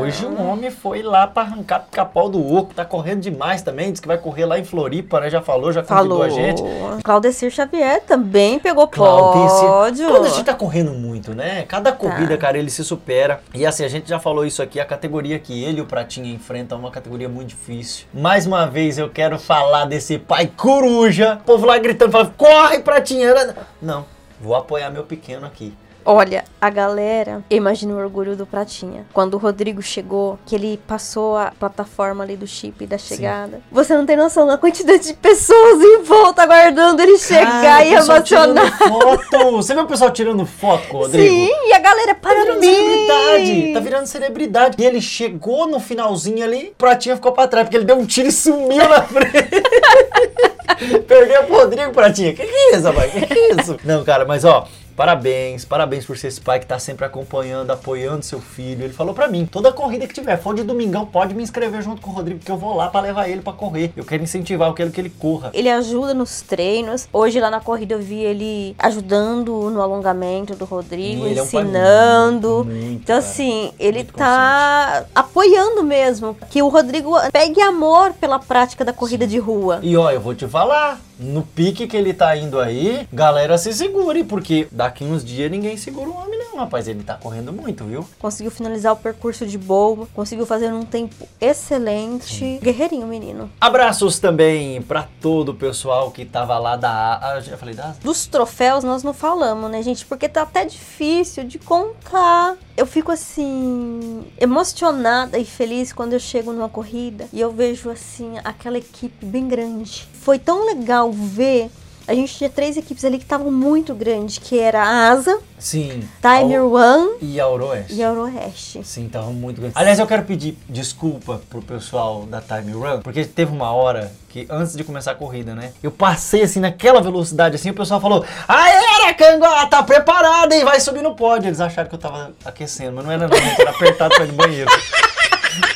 Hoje 0.00 0.24
o 0.24 0.42
homem 0.42 0.70
foi 0.70 1.02
lá 1.02 1.26
pra 1.26 1.42
arrancar 1.42 1.80
pica-pau 1.80 2.28
do 2.28 2.54
oco, 2.54 2.74
tá 2.74 2.84
correndo 2.84 3.20
demais 3.20 3.62
também, 3.62 3.90
diz 3.90 4.00
que 4.00 4.06
vai 4.06 4.18
correr 4.18 4.46
lá 4.46 4.58
em 4.58 4.64
Floripa, 4.64 5.20
né? 5.20 5.30
Já 5.30 5.42
falou, 5.42 5.72
já 5.72 5.82
falou 5.82 6.22
a 6.22 6.28
gente. 6.28 6.62
Claudecir 7.02 7.50
Xavier 7.50 8.02
também 8.02 8.58
pegou 8.58 8.86
Claudecir. 8.86 9.68
pódio. 9.68 10.08
Claudecir 10.08 10.44
tá 10.44 10.54
correndo 10.54 10.92
muito, 10.92 11.34
né? 11.34 11.64
Cada 11.66 11.92
corrida, 11.92 12.36
tá. 12.36 12.38
cara, 12.38 12.58
ele 12.58 12.70
se 12.70 12.84
supera. 12.84 13.40
E 13.54 13.66
assim, 13.66 13.84
a 13.84 13.88
gente 13.88 14.08
já 14.08 14.18
falou 14.18 14.44
isso 14.44 14.62
aqui, 14.62 14.78
a 14.78 14.84
categoria 14.84 15.38
que 15.38 15.64
ele 15.64 15.78
e 15.78 15.82
o 15.82 15.86
Pratinha 15.86 16.32
enfrentam 16.32 16.78
é 16.78 16.80
uma 16.80 16.90
categoria 16.90 17.28
muito 17.28 17.48
difícil. 17.48 18.06
Mais 18.12 18.46
uma 18.46 18.66
vez 18.66 18.98
eu 18.98 19.08
quero 19.10 19.38
falar 19.38 19.86
desse 19.86 20.18
pai 20.18 20.50
coruja. 20.56 21.38
O 21.42 21.44
povo 21.44 21.66
lá 21.66 21.78
gritando, 21.78 22.12
falando, 22.12 22.32
corre, 22.36 22.78
Pratinha! 22.80 23.54
Não, 23.80 24.04
vou 24.40 24.54
apoiar 24.54 24.90
meu 24.90 25.04
pequeno 25.04 25.46
aqui. 25.46 25.74
Olha, 26.04 26.44
a 26.60 26.68
galera, 26.68 27.42
imagina 27.48 27.94
o 27.94 27.98
orgulho 27.98 28.36
do 28.36 28.44
Pratinha. 28.44 29.06
Quando 29.12 29.34
o 29.34 29.38
Rodrigo 29.38 29.80
chegou, 29.80 30.38
que 30.44 30.54
ele 30.54 30.78
passou 30.86 31.36
a 31.36 31.52
plataforma 31.58 32.22
ali 32.22 32.36
do 32.36 32.46
chip 32.46 32.86
da 32.86 32.98
chegada. 32.98 33.56
Sim. 33.56 33.62
Você 33.72 33.96
não 33.96 34.04
tem 34.04 34.16
noção 34.16 34.46
da 34.46 34.58
quantidade 34.58 35.06
de 35.06 35.14
pessoas 35.14 35.80
em 35.80 36.02
volta 36.02 36.42
aguardando 36.42 37.00
ele 37.00 37.18
chegar 37.18 37.62
Cara, 37.62 37.84
e 37.84 37.94
emocionar. 37.94 38.78
Foto. 38.78 39.52
Você 39.52 39.72
viu 39.74 39.84
o 39.84 39.86
pessoal 39.86 40.10
tirando 40.10 40.44
foto 40.44 40.94
o 40.94 40.98
Rodrigo? 40.98 41.28
Sim, 41.28 41.50
e 41.68 41.72
a 41.72 41.78
galera 41.78 42.14
para 42.14 42.34
Tá 42.34 42.40
virando 42.42 42.60
celebridade. 42.60 43.72
Tá 43.72 43.80
virando 43.80 44.06
celebridade. 44.06 44.76
E 44.78 44.84
ele 44.84 45.00
chegou 45.00 45.66
no 45.66 45.80
finalzinho 45.80 46.44
ali, 46.44 46.68
o 46.68 46.74
Pratinha 46.76 47.16
ficou 47.16 47.32
pra 47.32 47.48
trás, 47.48 47.64
porque 47.66 47.76
ele 47.76 47.84
deu 47.84 47.96
um 47.96 48.04
tiro 48.04 48.28
e 48.28 48.32
sumiu 48.32 48.88
na 48.88 49.02
frente. 49.02 49.32
Perdeu 51.06 51.44
pro 51.44 51.56
Rodrigo 51.56 51.92
Pratinha. 51.92 52.34
Que 52.34 52.44
que 52.44 52.52
é 52.52 52.76
isso, 52.76 52.82
rapaz? 52.82 53.12
Que 53.12 53.26
que 53.26 53.38
é 53.38 53.52
isso? 53.52 53.76
Não, 53.84 54.04
cara, 54.04 54.24
mas 54.24 54.44
ó, 54.44 54.66
Parabéns, 54.96 55.64
parabéns 55.64 56.06
por 56.06 56.16
ser 56.16 56.28
esse 56.28 56.40
pai 56.40 56.60
que 56.60 56.66
tá 56.66 56.78
sempre 56.78 57.04
acompanhando, 57.04 57.70
apoiando 57.70 58.24
seu 58.24 58.40
filho. 58.40 58.84
Ele 58.84 58.92
falou 58.92 59.12
para 59.12 59.26
mim, 59.26 59.44
toda 59.44 59.72
corrida 59.72 60.06
que 60.06 60.14
tiver, 60.14 60.36
for 60.36 60.54
de 60.54 60.62
domingão, 60.62 61.04
pode 61.04 61.34
me 61.34 61.42
inscrever 61.42 61.82
junto 61.82 62.00
com 62.00 62.10
o 62.10 62.14
Rodrigo, 62.14 62.40
que 62.40 62.50
eu 62.50 62.56
vou 62.56 62.74
lá 62.76 62.88
para 62.88 63.00
levar 63.00 63.28
ele 63.28 63.40
para 63.42 63.52
correr. 63.52 63.92
Eu 63.96 64.04
quero 64.04 64.22
incentivar, 64.22 64.68
eu 64.68 64.74
quero 64.74 64.90
que 64.90 65.00
ele 65.00 65.10
corra. 65.10 65.50
Ele 65.52 65.68
ajuda 65.68 66.14
nos 66.14 66.42
treinos. 66.42 67.08
Hoje 67.12 67.40
lá 67.40 67.50
na 67.50 67.60
corrida 67.60 67.94
eu 67.94 67.98
vi 67.98 68.20
ele 68.20 68.76
ajudando 68.78 69.70
no 69.70 69.80
alongamento 69.80 70.54
do 70.54 70.64
Rodrigo, 70.64 71.26
ensinando. 71.26 72.48
É 72.48 72.50
um 72.50 72.64
muito, 72.64 73.02
então 73.02 73.16
assim, 73.16 73.72
ele 73.78 74.04
tá 74.04 75.04
apoiando 75.14 75.82
mesmo 75.82 76.36
que 76.50 76.62
o 76.62 76.68
Rodrigo 76.68 77.14
pegue 77.32 77.60
amor 77.60 78.12
pela 78.14 78.38
prática 78.38 78.84
da 78.84 78.92
corrida 78.92 79.24
Sim. 79.24 79.30
de 79.30 79.38
rua. 79.38 79.80
E 79.82 79.96
ó, 79.96 80.10
eu 80.10 80.20
vou 80.20 80.34
te 80.34 80.46
falar, 80.46 81.00
no 81.18 81.42
pique 81.42 81.86
que 81.86 81.96
ele 81.96 82.12
tá 82.12 82.36
indo 82.36 82.60
aí, 82.60 83.08
galera 83.12 83.56
se 83.58 83.72
segure, 83.72 84.24
porque 84.24 84.68
daqui 84.70 85.04
uns 85.04 85.24
dias 85.24 85.50
ninguém 85.50 85.76
segura 85.76 86.08
o 86.08 86.16
homem 86.16 86.38
não, 86.38 86.60
rapaz. 86.60 86.86
Ele 86.86 87.02
tá 87.02 87.14
correndo 87.14 87.52
muito, 87.52 87.84
viu? 87.84 88.06
Conseguiu 88.18 88.50
finalizar 88.50 88.92
o 88.92 88.96
percurso 88.96 89.46
de 89.46 89.58
boa, 89.58 90.06
conseguiu 90.14 90.46
fazer 90.46 90.72
um 90.72 90.84
tempo 90.84 91.28
excelente. 91.40 92.38
Sim. 92.38 92.58
Guerreirinho, 92.62 93.06
menino. 93.06 93.50
Abraços 93.60 94.18
também 94.18 94.80
para 94.82 95.08
todo 95.20 95.50
o 95.50 95.54
pessoal 95.54 96.10
que 96.10 96.24
tava 96.24 96.58
lá 96.58 96.76
da... 96.76 97.18
Ah, 97.20 97.40
já 97.40 97.56
falei 97.56 97.74
da... 97.74 97.94
Dos 98.02 98.26
troféus 98.26 98.84
nós 98.84 99.02
não 99.02 99.12
falamos, 99.12 99.70
né, 99.70 99.82
gente? 99.82 100.06
Porque 100.06 100.28
tá 100.28 100.42
até 100.42 100.64
difícil 100.64 101.44
de 101.44 101.58
contar. 101.58 102.56
Eu 102.76 102.86
fico 102.86 103.10
assim 103.12 104.24
emocionada 104.40 105.38
e 105.38 105.44
feliz 105.44 105.92
quando 105.92 106.12
eu 106.12 106.20
chego 106.20 106.52
numa 106.52 106.68
corrida 106.68 107.28
e 107.32 107.40
eu 107.40 107.50
vejo 107.50 107.90
assim 107.90 108.34
aquela 108.44 108.78
equipe 108.78 109.24
bem 109.24 109.48
grande. 109.48 110.08
Foi 110.12 110.38
tão 110.38 110.66
legal 110.66 111.03
ver 111.12 111.70
a 112.06 112.14
gente 112.14 112.34
tinha 112.34 112.50
três 112.50 112.76
equipes 112.76 113.02
ali 113.02 113.16
que 113.16 113.24
estavam 113.24 113.50
muito 113.50 113.94
grandes, 113.94 114.36
que 114.36 114.60
era 114.60 114.82
a 114.82 115.08
Asa, 115.08 115.38
Sim. 115.58 116.06
Timer 116.20 116.60
Ao- 116.60 116.70
One 116.70 117.12
E 117.22 117.40
a 117.40 117.48
Oroeste. 117.48 117.94
e 117.94 118.02
a 118.04 118.12
Oeste. 118.12 118.84
Sim, 118.84 119.08
tava 119.08 119.30
muito 119.30 119.58
grande. 119.58 119.72
Aliás, 119.74 119.98
eu 119.98 120.06
quero 120.06 120.22
pedir 120.24 120.58
desculpa 120.68 121.40
pro 121.48 121.62
pessoal 121.62 122.26
da 122.26 122.42
Time 122.42 122.72
Run, 122.72 123.00
porque 123.00 123.24
teve 123.24 123.50
uma 123.52 123.72
hora 123.72 124.12
que 124.28 124.46
antes 124.50 124.76
de 124.76 124.84
começar 124.84 125.12
a 125.12 125.14
corrida, 125.14 125.54
né? 125.54 125.72
Eu 125.82 125.90
passei 125.90 126.42
assim 126.42 126.60
naquela 126.60 127.00
velocidade 127.00 127.54
assim, 127.54 127.70
o 127.70 127.74
pessoal 127.74 127.98
falou: 128.02 128.22
"Aê, 128.46 128.74
Aracanguá, 129.06 129.64
tá 129.66 129.82
preparado, 129.82 130.52
hein? 130.52 130.62
Vai 130.62 130.80
subir 130.80 131.00
no 131.02 131.14
pódio". 131.14 131.48
Eles 131.48 131.60
acharam 131.62 131.88
que 131.88 131.94
eu 131.94 131.98
tava 131.98 132.34
aquecendo, 132.44 132.92
mas 132.96 133.04
não 133.06 133.12
era 133.12 133.26
não, 133.26 133.34
era 133.38 133.70
apertado 133.70 134.14
pra 134.14 134.24
ir 134.26 134.28
no 134.28 134.34
banheiro. 134.34 134.70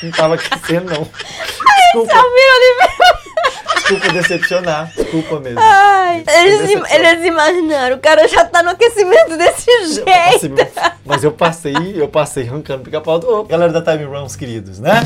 Não 0.02 0.10
tava 0.10 0.34
aquecendo 0.34 0.86
não. 0.92 1.04
Desculpa, 1.04 2.14
Oliveira! 2.18 3.07
Desculpa 3.88 4.12
decepcionar. 4.12 4.92
Desculpa 4.94 5.40
mesmo. 5.40 5.60
Ai, 5.60 6.24
eles, 6.26 6.60
decepção. 6.60 6.96
eles 6.96 7.26
imaginaram, 7.26 7.96
o 7.96 8.00
cara 8.00 8.28
já 8.28 8.44
tá 8.44 8.62
no 8.62 8.70
aquecimento 8.70 9.36
desse 9.36 9.70
Eu 9.70 10.04
passei 10.04 10.40
jeito. 10.40 10.70
Mas 11.04 11.24
eu 11.24 11.32
passei, 11.32 11.74
eu 11.96 12.08
passei 12.08 12.48
arrancando 12.48 12.84
pica-pau 12.84 13.18
do. 13.18 13.44
Galera 13.44 13.72
da 13.72 13.82
Time 13.82 14.04
Run, 14.04 14.24
os 14.24 14.36
queridos, 14.36 14.78
né? 14.78 15.00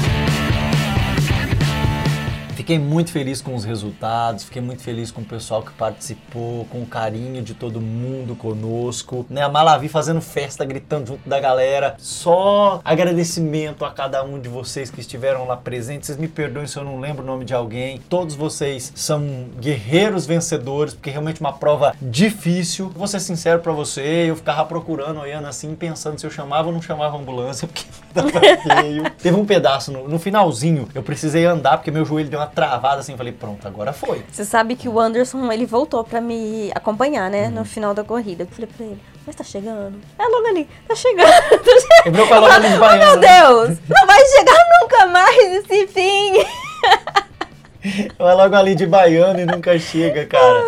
Fiquei 2.72 2.87
muito 2.87 3.11
feliz 3.11 3.42
com 3.42 3.54
os 3.54 3.64
resultados, 3.64 4.44
fiquei 4.44 4.62
muito 4.62 4.82
feliz 4.82 5.11
com 5.11 5.20
o 5.20 5.24
pessoal 5.24 5.62
que 5.62 5.72
participou, 5.72 6.64
com 6.70 6.80
o 6.80 6.87
carinho 6.87 7.42
de 7.42 7.52
todo 7.52 7.82
mundo 7.82 8.35
conosco, 8.35 9.26
né? 9.28 9.42
A 9.42 9.48
Malavi 9.50 9.88
fazendo 9.88 10.22
festa, 10.22 10.64
gritando 10.64 11.08
junto 11.08 11.28
da 11.28 11.38
galera. 11.38 11.96
Só 11.98 12.80
agradecimento 12.82 13.85
a 13.85 13.90
cada 13.90 14.24
um 14.24 14.40
de 14.40 14.48
vocês 14.48 14.90
que 14.90 15.02
estiveram 15.02 15.46
lá 15.46 15.54
presentes. 15.54 16.06
Vocês 16.06 16.16
me 16.16 16.28
perdoem 16.28 16.66
se 16.66 16.78
eu 16.78 16.82
não 16.82 16.98
lembro 16.98 17.22
o 17.22 17.26
nome 17.26 17.44
de 17.44 17.52
alguém. 17.52 18.00
Todos 18.08 18.35
vocês 18.35 18.90
são 18.94 19.22
guerreiros 19.61 20.24
vencedores, 20.24 20.94
porque 20.94 21.11
é 21.11 21.12
realmente 21.12 21.42
uma 21.42 21.52
prova 21.52 21.94
difícil. 22.00 22.90
Vou 22.96 23.06
ser 23.06 23.20
sincero 23.20 23.61
pra 23.61 23.72
você, 23.72 24.30
eu 24.30 24.37
ficava 24.37 24.64
procurando, 24.64 25.20
olhando 25.20 25.46
assim, 25.46 25.74
pensando 25.74 26.18
se 26.18 26.24
eu 26.24 26.30
chamava 26.30 26.68
ou 26.68 26.72
não 26.72 26.80
chamava 26.80 27.18
a 27.18 27.20
ambulância, 27.20 27.68
porque 27.68 27.85
tava 28.14 28.30
feio. 28.30 29.11
Teve 29.22 29.37
um 29.37 29.44
pedaço 29.44 29.92
no, 29.92 30.08
no 30.08 30.18
finalzinho, 30.18 30.88
eu 30.94 31.02
precisei 31.02 31.44
andar, 31.44 31.76
porque 31.76 31.90
meu 31.90 32.06
joelho 32.06 32.30
deu 32.30 32.40
uma 32.40 32.46
travada 32.68 33.01
assim, 33.01 33.16
falei, 33.16 33.33
pronto, 33.33 33.66
agora 33.66 33.92
foi. 33.92 34.25
Você 34.31 34.44
sabe 34.44 34.77
que 34.77 34.88
o 34.88 34.98
Anderson, 35.01 35.51
ele 35.53 35.66
voltou 35.66 36.03
pra 36.05 36.20
me 36.20 36.70
acompanhar, 36.75 37.31
né, 37.31 37.46
Uhum. 37.46 37.51
no 37.53 37.64
final 37.64 37.92
da 37.94 38.05
corrida. 38.05 38.44
Eu 38.44 38.48
falei 38.48 38.68
pra 38.77 38.87
ele, 38.87 39.01
mas 39.27 39.35
tá 39.37 39.44
chegando? 39.44 39.98
É 40.18 40.25
logo 40.27 40.46
ali, 40.46 40.68
tá 40.87 40.94
chegando. 40.94 41.31
De 42.12 42.20
Oh, 42.20 42.96
meu 42.98 43.20
Deus, 43.20 43.79
não 43.88 44.07
vai 44.07 44.25
chegar 44.27 44.59
nunca 44.81 45.07
mais 45.07 45.37
esse 45.70 45.87
fim. 45.88 46.33
Vai 48.16 48.35
logo 48.37 48.55
ali 48.55 48.77
de 48.77 48.87
baiano 48.87 49.40
e 49.40 49.44
nunca 49.44 49.77
chega, 49.77 50.25
cara. 50.25 50.62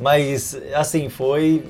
Mas, 0.00 0.58
assim, 0.74 1.08
foi 1.08 1.64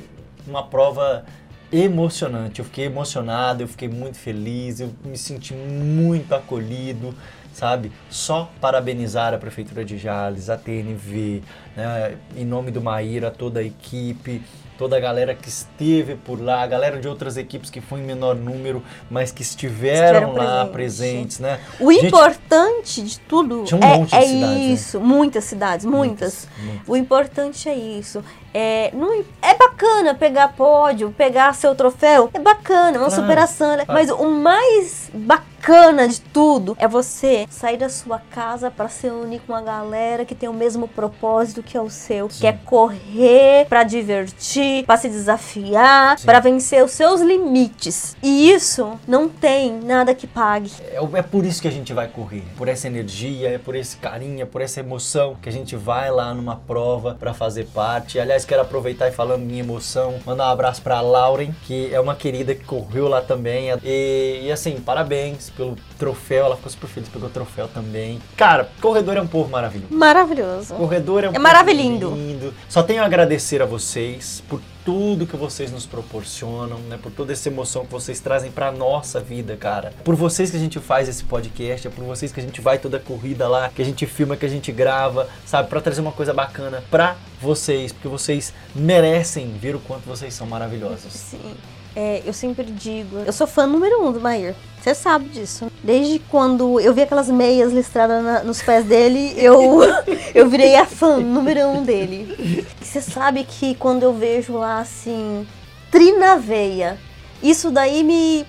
uma 0.47 0.63
prova 0.63 1.25
emocionante. 1.71 2.61
Eu 2.61 2.65
fiquei 2.65 2.87
emocionado, 2.87 3.63
eu 3.63 3.69
fiquei 3.69 3.89
muito 3.89 4.17
feliz, 4.17 4.81
eu 4.81 4.91
me 5.05 5.19
senti 5.19 5.53
muito 5.53 6.35
acolhido, 6.35 7.15
sabe? 7.57 7.91
Só 8.11 8.51
parabenizar 8.61 9.33
a 9.33 9.39
Prefeitura 9.39 9.83
de 9.83 9.97
Jales, 9.97 10.51
a 10.51 10.59
TNV, 10.59 11.43
né? 11.75 12.17
em 12.37 12.45
nome 12.45 12.71
do 12.71 12.83
Maíra, 12.83 13.31
toda 13.31 13.61
a 13.61 13.63
equipe, 13.63 14.43
toda 14.77 14.95
a 14.99 15.01
galera 15.01 15.35
que 15.35 15.49
esteve 15.49 16.17
por 16.17 16.39
lá, 16.39 16.63
a 16.63 16.67
galera 16.67 17.01
de 17.01 17.09
outras 17.09 17.39
equipes 17.39 17.71
que 17.71 17.81
foi 17.81 18.01
em 18.01 18.03
menor 18.03 18.37
número, 18.37 18.83
mas 19.11 19.33
que 19.33 19.41
estiveram, 19.41 20.29
Estiveram 20.29 20.35
lá 20.35 20.67
presentes. 20.67 21.39
presentes, 21.39 21.41
né? 21.41 21.61
O 21.81 21.91
Gente, 21.91 22.07
importante 22.09 23.03
de 23.03 23.19
tudo 23.21 23.61
um 23.61 23.83
é, 23.83 24.05
de 24.05 24.15
é 24.15 24.21
cidades, 24.21 24.41
né? 24.41 24.59
isso, 24.67 25.01
muitas 25.01 25.45
cidades. 25.45 25.87
Muitas, 25.87 26.49
muitas. 26.59 26.89
O 26.89 26.95
importante 26.95 27.71
é 27.71 27.75
isso. 27.75 28.23
É, 28.59 28.91
não, 28.95 29.23
é 29.43 29.55
bacana 29.55 30.15
pegar 30.15 30.49
pódio, 30.49 31.15
pegar 31.15 31.55
seu 31.55 31.75
troféu, 31.75 32.31
é 32.33 32.39
bacana, 32.39 32.97
é 32.97 33.01
uma 33.01 33.09
Claro, 33.09 33.23
superação, 33.23 33.77
né? 33.77 33.85
claro. 33.85 33.93
mas 34.01 34.11
o 34.11 34.31
mais 34.31 35.11
bacana 35.13 36.09
de 36.09 36.21
tudo 36.23 36.75
é 36.79 36.89
você 36.89 37.47
sair 37.51 37.77
da 37.77 37.91
sua 37.91 38.19
casa 38.31 38.71
para 38.71 38.89
se 38.89 39.09
unir 39.09 39.41
com 39.47 39.53
uma 39.53 39.61
galera 39.61 40.25
que 40.25 40.35
tem 40.35 40.49
o 40.49 40.55
mesmo 40.55 40.89
propósito 40.89 41.63
que 41.63 41.77
é 41.77 41.81
o 41.83 41.91
seu, 41.91 42.29
que 42.29 42.47
é 42.47 42.53
correr 42.53 43.67
para 43.69 43.83
divertir, 43.83 44.87
para 44.87 44.97
se 44.97 45.09
desafiar, 45.11 46.19
Sim. 46.19 46.25
para 46.25 46.41
vencer 46.41 46.83
os 46.83 46.93
seus 46.93 47.21
limites. 47.21 48.17
E 48.23 48.51
isso 48.51 48.99
não 49.07 49.29
tem 49.29 49.73
nada 49.83 50.15
que 50.15 50.27
pague. 50.27 50.71
É, 50.93 51.19
é 51.19 51.23
por 51.23 51.45
isso 51.45 51.61
que 51.61 51.69
a 51.69 51.73
gente 51.73 51.93
vai 51.93 52.09
correr, 52.09 52.45
por 52.57 52.69
essa 52.69 52.87
energia, 52.87 53.51
é 53.51 53.59
por 53.59 53.75
esse 53.75 53.99
carinho, 53.99 54.41
é 54.43 54.47
por 54.47 54.63
essa 54.63 54.81
emoção 54.81 55.37
que 55.43 55.49
a 55.49 55.53
gente 55.53 55.77
vai 55.77 56.11
lá 56.11 56.33
numa 56.33 56.57
prova 56.57 57.17
pra 57.19 57.35
fazer 57.35 57.67
parte. 57.67 58.19
Aliás, 58.19 58.46
quero 58.47 58.63
aproveitar 58.63 59.09
e 59.09 59.13
falando 59.13 59.43
minha 59.43 59.61
emoção, 59.61 60.15
mandar 60.25 60.47
um 60.49 60.51
abraço 60.51 60.81
pra 60.83 61.01
Lauren, 61.01 61.53
que 61.67 61.93
é 61.93 62.01
uma 62.01 62.15
querida 62.15 62.55
que 62.55 62.65
correu 62.65 63.09
lá 63.09 63.21
também. 63.21 63.69
E, 63.85 64.43
e, 64.45 64.53
assim, 64.53 64.81
parabéns 64.81 65.51
pelo 65.51 65.77
troféu, 65.99 66.47
ela 66.47 66.57
ficou 66.57 66.71
super 66.71 66.87
feliz 66.89 67.09
pelo 67.09 67.29
troféu 67.29 67.69
também. 67.69 68.21
Cara, 68.37 68.69
corredor 68.81 69.17
é 69.17 69.21
um 69.21 69.27
povo 69.27 69.51
maravilhoso. 69.51 69.93
Maravilhoso. 69.93 70.75
Corredor 70.75 71.25
é 71.25 71.27
um 71.27 71.31
É 71.31 71.33
povo 71.35 71.43
maravilhindo. 71.43 72.11
lindo. 72.15 72.55
Só 72.69 72.83
tenho 72.83 73.03
a 73.03 73.07
agradecer 73.07 73.61
a 73.61 73.67
vocês 73.67 74.43
por 74.49 74.61
tudo 74.87 75.27
que 75.27 75.37
vocês 75.37 75.73
nos 75.73 75.85
proporcionam, 75.85 76.79
né? 76.79 76.97
Por 76.97 77.11
toda 77.11 77.33
essa 77.33 77.49
emoção 77.49 77.85
que 77.85 77.91
vocês 77.91 78.21
trazem 78.21 78.53
pra 78.53 78.71
nossa 78.71 79.19
vida, 79.19 79.57
cara. 79.57 79.93
Por 80.05 80.15
vocês 80.15 80.49
que 80.49 80.57
a 80.57 80.61
gente 80.61 80.79
faz 80.79 81.09
esse 81.09 81.25
podcast, 81.25 81.89
é 81.89 81.91
por 81.91 82.05
vocês 82.05 82.31
que 82.31 82.39
a 82.39 82.43
gente 82.43 82.61
vai 82.61 82.79
toda 82.79 83.01
corrida 83.01 83.49
lá, 83.49 83.69
que 83.69 83.83
a 83.83 83.85
gente 83.85 84.07
filma, 84.07 84.37
que 84.37 84.47
a 84.47 84.49
gente 84.49 84.71
grava, 84.71 85.29
sabe? 85.45 85.69
Pra 85.69 85.81
trazer 85.81 86.01
uma 86.01 86.13
coisa 86.13 86.33
bacana 86.33 86.85
pra 86.89 87.17
vocês, 87.43 87.93
porque 87.93 88.07
vocês 88.07 88.55
merecem 88.77 89.53
ver 89.59 89.75
o 89.75 89.81
quanto 89.81 90.07
vocês 90.07 90.33
são 90.33 90.47
maravilhosos. 90.47 91.13
Sim. 91.13 91.57
É, 91.99 92.23
eu 92.27 92.33
sempre 92.35 92.63
digo, 92.65 93.17
eu 93.25 93.33
sou 93.33 93.47
fã 93.47 93.67
número 93.67 94.05
um 94.07 94.13
do 94.13 94.21
Mair. 94.21 94.55
Você 94.83 94.95
sabe 94.95 95.31
disso. 95.31 95.67
Desde 95.83 96.19
quando 96.31 96.79
eu 96.79 96.93
vi 96.93 97.01
aquelas 97.01 97.29
meias 97.31 97.73
listradas 97.73 98.23
na- 98.23 98.43
nos 98.45 98.61
pés 98.63 98.85
dele, 98.85 99.33
eu, 99.39 99.81
eu 100.35 100.47
virei 100.49 100.77
a 100.77 100.85
fã 100.85 101.17
número 101.17 101.61
um 101.69 101.83
dele. 101.83 102.67
Você 102.83 103.01
sabe 103.01 103.45
que 103.45 103.75
quando 103.77 104.03
eu 104.03 104.13
vejo 104.13 104.53
lá 104.59 104.79
assim, 104.81 105.47
trinaveia, 105.91 106.99
isso 107.43 107.71
daí 107.71 108.05
me, 108.05 108.45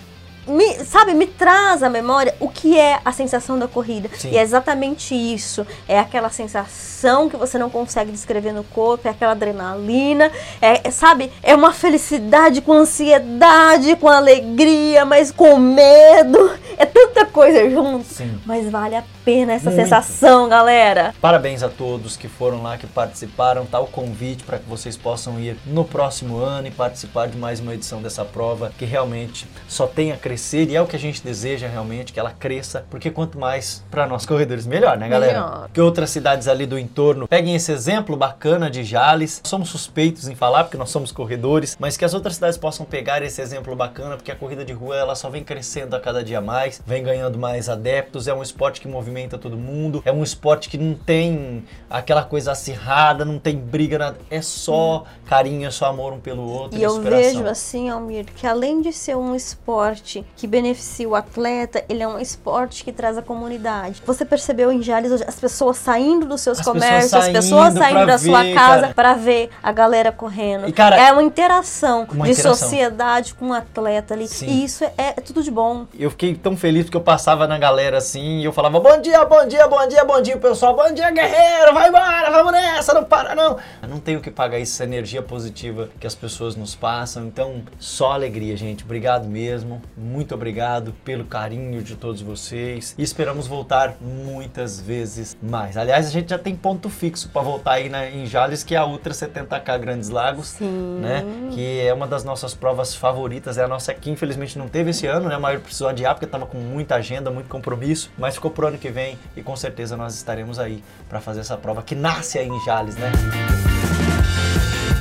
me, 0.47 0.85
sabe, 0.85 1.13
me 1.13 1.27
traz 1.27 1.83
à 1.83 1.89
memória 1.89 2.35
o 2.39 2.47
que 2.47 2.77
é 2.77 2.99
a 3.03 3.11
sensação 3.11 3.57
da 3.59 3.67
corrida. 3.67 4.09
Sim. 4.13 4.31
E 4.31 4.37
é 4.37 4.41
exatamente 4.41 5.13
isso. 5.13 5.65
É 5.87 5.99
aquela 5.99 6.29
sensação 6.29 7.29
que 7.29 7.35
você 7.35 7.57
não 7.57 7.69
consegue 7.69 8.11
descrever 8.11 8.53
no 8.53 8.63
corpo, 8.63 9.07
é 9.07 9.11
aquela 9.11 9.33
adrenalina, 9.33 10.31
é, 10.61 10.87
é, 10.87 10.91
sabe, 10.91 11.31
é 11.43 11.55
uma 11.55 11.71
felicidade 11.71 12.61
com 12.61 12.73
ansiedade, 12.73 13.95
com 13.95 14.07
alegria, 14.07 15.05
mas 15.05 15.31
com 15.31 15.57
medo. 15.57 16.51
É 16.77 16.85
tanta 16.85 17.25
coisa 17.25 17.69
junto. 17.69 18.05
Sim. 18.05 18.39
Mas 18.45 18.69
vale 18.69 18.95
a 18.95 19.03
pena 19.27 19.51
essa 19.51 19.69
Muito. 19.69 19.83
sensação, 19.83 20.47
galera. 20.47 21.13
Parabéns 21.19 21.61
a 21.61 21.67
todos 21.67 22.15
que 22.15 22.29
foram 22.29 22.63
lá, 22.63 22.77
que 22.77 22.87
participaram. 22.87 23.65
Tá 23.65 23.77
o 23.77 23.85
convite 23.85 24.45
para 24.45 24.57
que 24.57 24.69
vocês 24.69 24.95
possam 24.95 25.37
ir 25.37 25.57
no 25.65 25.83
próximo 25.83 26.37
ano 26.37 26.69
e 26.69 26.71
participar 26.71 27.27
de 27.27 27.37
mais 27.37 27.59
uma 27.59 27.73
edição 27.73 28.01
dessa 28.01 28.23
prova, 28.23 28.71
que 28.79 28.85
realmente 28.85 29.45
só 29.67 29.85
tem 29.85 30.13
a 30.13 30.15
crescer 30.15 30.69
e 30.69 30.77
é 30.77 30.81
o 30.81 30.87
que 30.87 30.95
a 30.95 30.99
gente 30.99 31.21
deseja 31.21 31.67
realmente, 31.67 32.13
que 32.13 32.19
ela 32.21 32.31
cresça, 32.31 32.85
porque 32.89 33.11
quanto 33.11 33.37
mais 33.37 33.83
para 33.91 34.07
nós 34.07 34.25
corredores, 34.25 34.65
melhor, 34.65 34.97
né, 34.97 35.09
galera? 35.09 35.33
Melhor. 35.33 35.69
Que 35.73 35.81
outras 35.81 36.09
cidades 36.09 36.47
ali 36.47 36.65
do 36.65 36.79
entorno 36.79 37.27
peguem 37.27 37.53
esse 37.53 37.73
exemplo 37.73 38.15
bacana 38.15 38.69
de 38.69 38.81
Jales. 38.81 39.41
Somos 39.43 39.67
suspeitos 39.67 40.29
em 40.29 40.35
falar, 40.35 40.63
porque 40.63 40.77
nós 40.77 40.89
somos 40.89 41.11
corredores, 41.11 41.75
mas 41.77 41.97
que 41.97 42.05
as 42.05 42.13
outras 42.13 42.35
cidades 42.35 42.57
possam 42.57 42.85
pegar 42.85 43.21
esse 43.21 43.41
exemplo 43.41 43.75
bacana, 43.75 44.15
porque 44.15 44.31
a 44.31 44.35
corrida 44.37 44.63
de 44.63 44.71
rua 44.71 44.95
ela 44.95 45.15
só 45.15 45.29
vem 45.29 45.43
crescendo 45.43 45.97
a 45.97 45.99
cada 45.99 46.23
dia 46.23 46.39
mais, 46.39 46.81
vem 46.87 47.03
ganhando 47.03 47.37
mais 47.37 47.67
adeptos. 47.67 48.29
É 48.29 48.33
um 48.33 48.41
esporte 48.41 48.79
que 48.79 48.87
movimenta 48.87 49.16
todo 49.25 49.55
mundo, 49.55 50.01
é 50.03 50.11
um 50.11 50.21
esporte 50.21 50.67
que 50.67 50.77
não 50.77 50.93
tem 50.93 51.63
aquela 51.89 52.23
coisa 52.23 52.51
acirrada, 52.51 53.23
não 53.23 53.39
tem 53.39 53.55
briga, 53.55 53.97
nada. 53.97 54.17
é 54.29 54.41
só 54.41 55.05
carinho, 55.25 55.65
é 55.67 55.71
só 55.71 55.85
amor 55.85 56.11
um 56.11 56.19
pelo 56.19 56.43
outro. 56.43 56.77
E 56.77 56.83
eu 56.83 57.01
vejo 57.01 57.45
assim, 57.45 57.89
Almir, 57.89 58.25
que 58.35 58.45
além 58.45 58.81
de 58.81 58.91
ser 58.91 59.15
um 59.15 59.33
esporte 59.33 60.25
que 60.35 60.45
beneficia 60.45 61.07
o 61.07 61.15
atleta, 61.15 61.83
ele 61.87 62.03
é 62.03 62.07
um 62.07 62.19
esporte 62.19 62.83
que 62.83 62.91
traz 62.91 63.17
a 63.17 63.21
comunidade. 63.21 64.01
Você 64.05 64.25
percebeu 64.25 64.71
em 64.71 64.81
Jales 64.81 65.11
hoje 65.11 65.23
as 65.25 65.39
pessoas 65.39 65.77
saindo 65.77 66.25
dos 66.25 66.41
seus 66.41 66.59
As 66.59 66.65
comércios, 66.65 67.11
pessoas 67.11 67.25
as 67.25 67.31
pessoas 67.31 67.73
saindo 67.73 68.05
da 68.05 68.17
sua 68.17 68.43
ver, 68.43 68.53
casa 68.53 68.81
cara. 68.81 68.93
para 68.93 69.13
ver 69.13 69.49
a 69.63 69.71
galera 69.71 70.11
correndo. 70.11 70.67
E, 70.67 70.73
cara, 70.73 70.97
é 70.97 71.11
uma 71.11 71.23
interação 71.23 72.07
uma 72.11 72.25
de 72.25 72.31
interação. 72.31 72.55
sociedade 72.55 73.33
com 73.33 73.49
o 73.49 73.53
atleta 73.53 74.13
ali. 74.13 74.27
Sim. 74.27 74.47
E 74.47 74.63
isso 74.63 74.83
é, 74.83 74.93
é 74.97 75.11
tudo 75.13 75.43
de 75.43 75.51
bom. 75.51 75.85
Eu 75.97 76.09
fiquei 76.11 76.35
tão 76.35 76.57
feliz 76.57 76.85
porque 76.85 76.97
eu 76.97 77.01
passava 77.01 77.47
na 77.47 77.57
galera 77.57 77.97
assim 77.97 78.39
e 78.39 78.45
eu 78.45 78.51
falava 78.51 78.79
bom 78.79 78.99
dia, 78.99 79.06
bom 79.25 79.47
dia, 79.47 79.67
bom 79.67 79.87
dia, 79.87 80.03
bom 80.03 80.21
dia, 80.21 80.35
o 80.35 80.39
pessoal, 80.39 80.75
bom 80.75 80.91
dia, 80.93 81.09
guerreiro, 81.11 81.73
vai 81.73 81.87
embora, 81.87 82.29
vamos 82.29 82.51
nessa, 82.61 82.93
não 82.93 83.03
para 83.03 83.35
não. 83.35 83.57
Eu 83.81 83.89
não 83.89 83.99
tenho 83.99 84.19
que 84.21 84.31
pagar 84.31 84.59
essa 84.59 84.83
energia 84.83 85.21
positiva 85.21 85.89
que 85.99 86.07
as 86.07 86.15
pessoas 86.15 86.55
nos 86.55 86.75
passam, 86.75 87.25
então 87.25 87.63
só 87.79 88.11
alegria, 88.11 88.55
gente. 88.57 88.83
Obrigado 88.83 89.27
mesmo, 89.27 89.81
muito 89.95 90.33
obrigado 90.33 90.93
pelo 91.03 91.25
carinho 91.25 91.81
de 91.81 91.95
todos 91.95 92.21
vocês 92.21 92.95
e 92.97 93.03
esperamos 93.03 93.47
voltar 93.47 93.95
muitas 94.01 94.79
vezes 94.79 95.37
mais. 95.41 95.77
Aliás, 95.77 96.07
a 96.07 96.09
gente 96.09 96.29
já 96.29 96.39
tem 96.39 96.55
ponto 96.55 96.89
fixo 96.89 97.29
para 97.29 97.41
voltar 97.41 97.73
aí 97.73 97.89
na, 97.89 98.09
em 98.09 98.25
Jales, 98.25 98.63
que 98.63 98.75
é 98.75 98.77
a 98.77 98.85
Ultra 98.85 99.13
70K 99.13 99.79
Grandes 99.79 100.09
Lagos, 100.09 100.49
Sim. 100.49 100.99
né? 100.99 101.23
Que 101.53 101.81
é 101.81 101.93
uma 101.93 102.07
das 102.07 102.23
nossas 102.23 102.53
provas 102.53 102.95
favoritas, 102.95 103.57
é 103.57 103.63
a 103.63 103.67
nossa 103.67 103.93
que 103.93 104.09
infelizmente 104.09 104.57
não 104.57 104.67
teve 104.67 104.91
esse 104.91 105.07
ano, 105.07 105.29
né? 105.29 105.35
A 105.35 105.39
maior 105.39 105.59
precisou 105.59 105.87
adiar 105.87 106.13
porque 106.13 106.25
estava 106.25 106.45
com 106.45 106.57
muita 106.57 106.95
agenda, 106.95 107.29
muito 107.29 107.49
compromisso, 107.49 108.11
mas 108.17 108.35
ficou 108.35 108.51
pro 108.51 108.67
ano 108.67 108.77
que 108.77 108.89
vem 108.89 109.17
e 109.35 109.41
com 109.41 109.55
certeza 109.55 109.95
nós 109.95 110.15
estaremos 110.15 110.59
aí 110.59 110.83
para 111.09 111.19
fazer 111.19 111.41
essa 111.41 111.57
prova 111.57 111.81
que 111.81 111.95
nasce 111.95 112.37
aí 112.39 112.46
em 112.47 112.65
Jales, 112.65 112.95
né? 112.95 113.11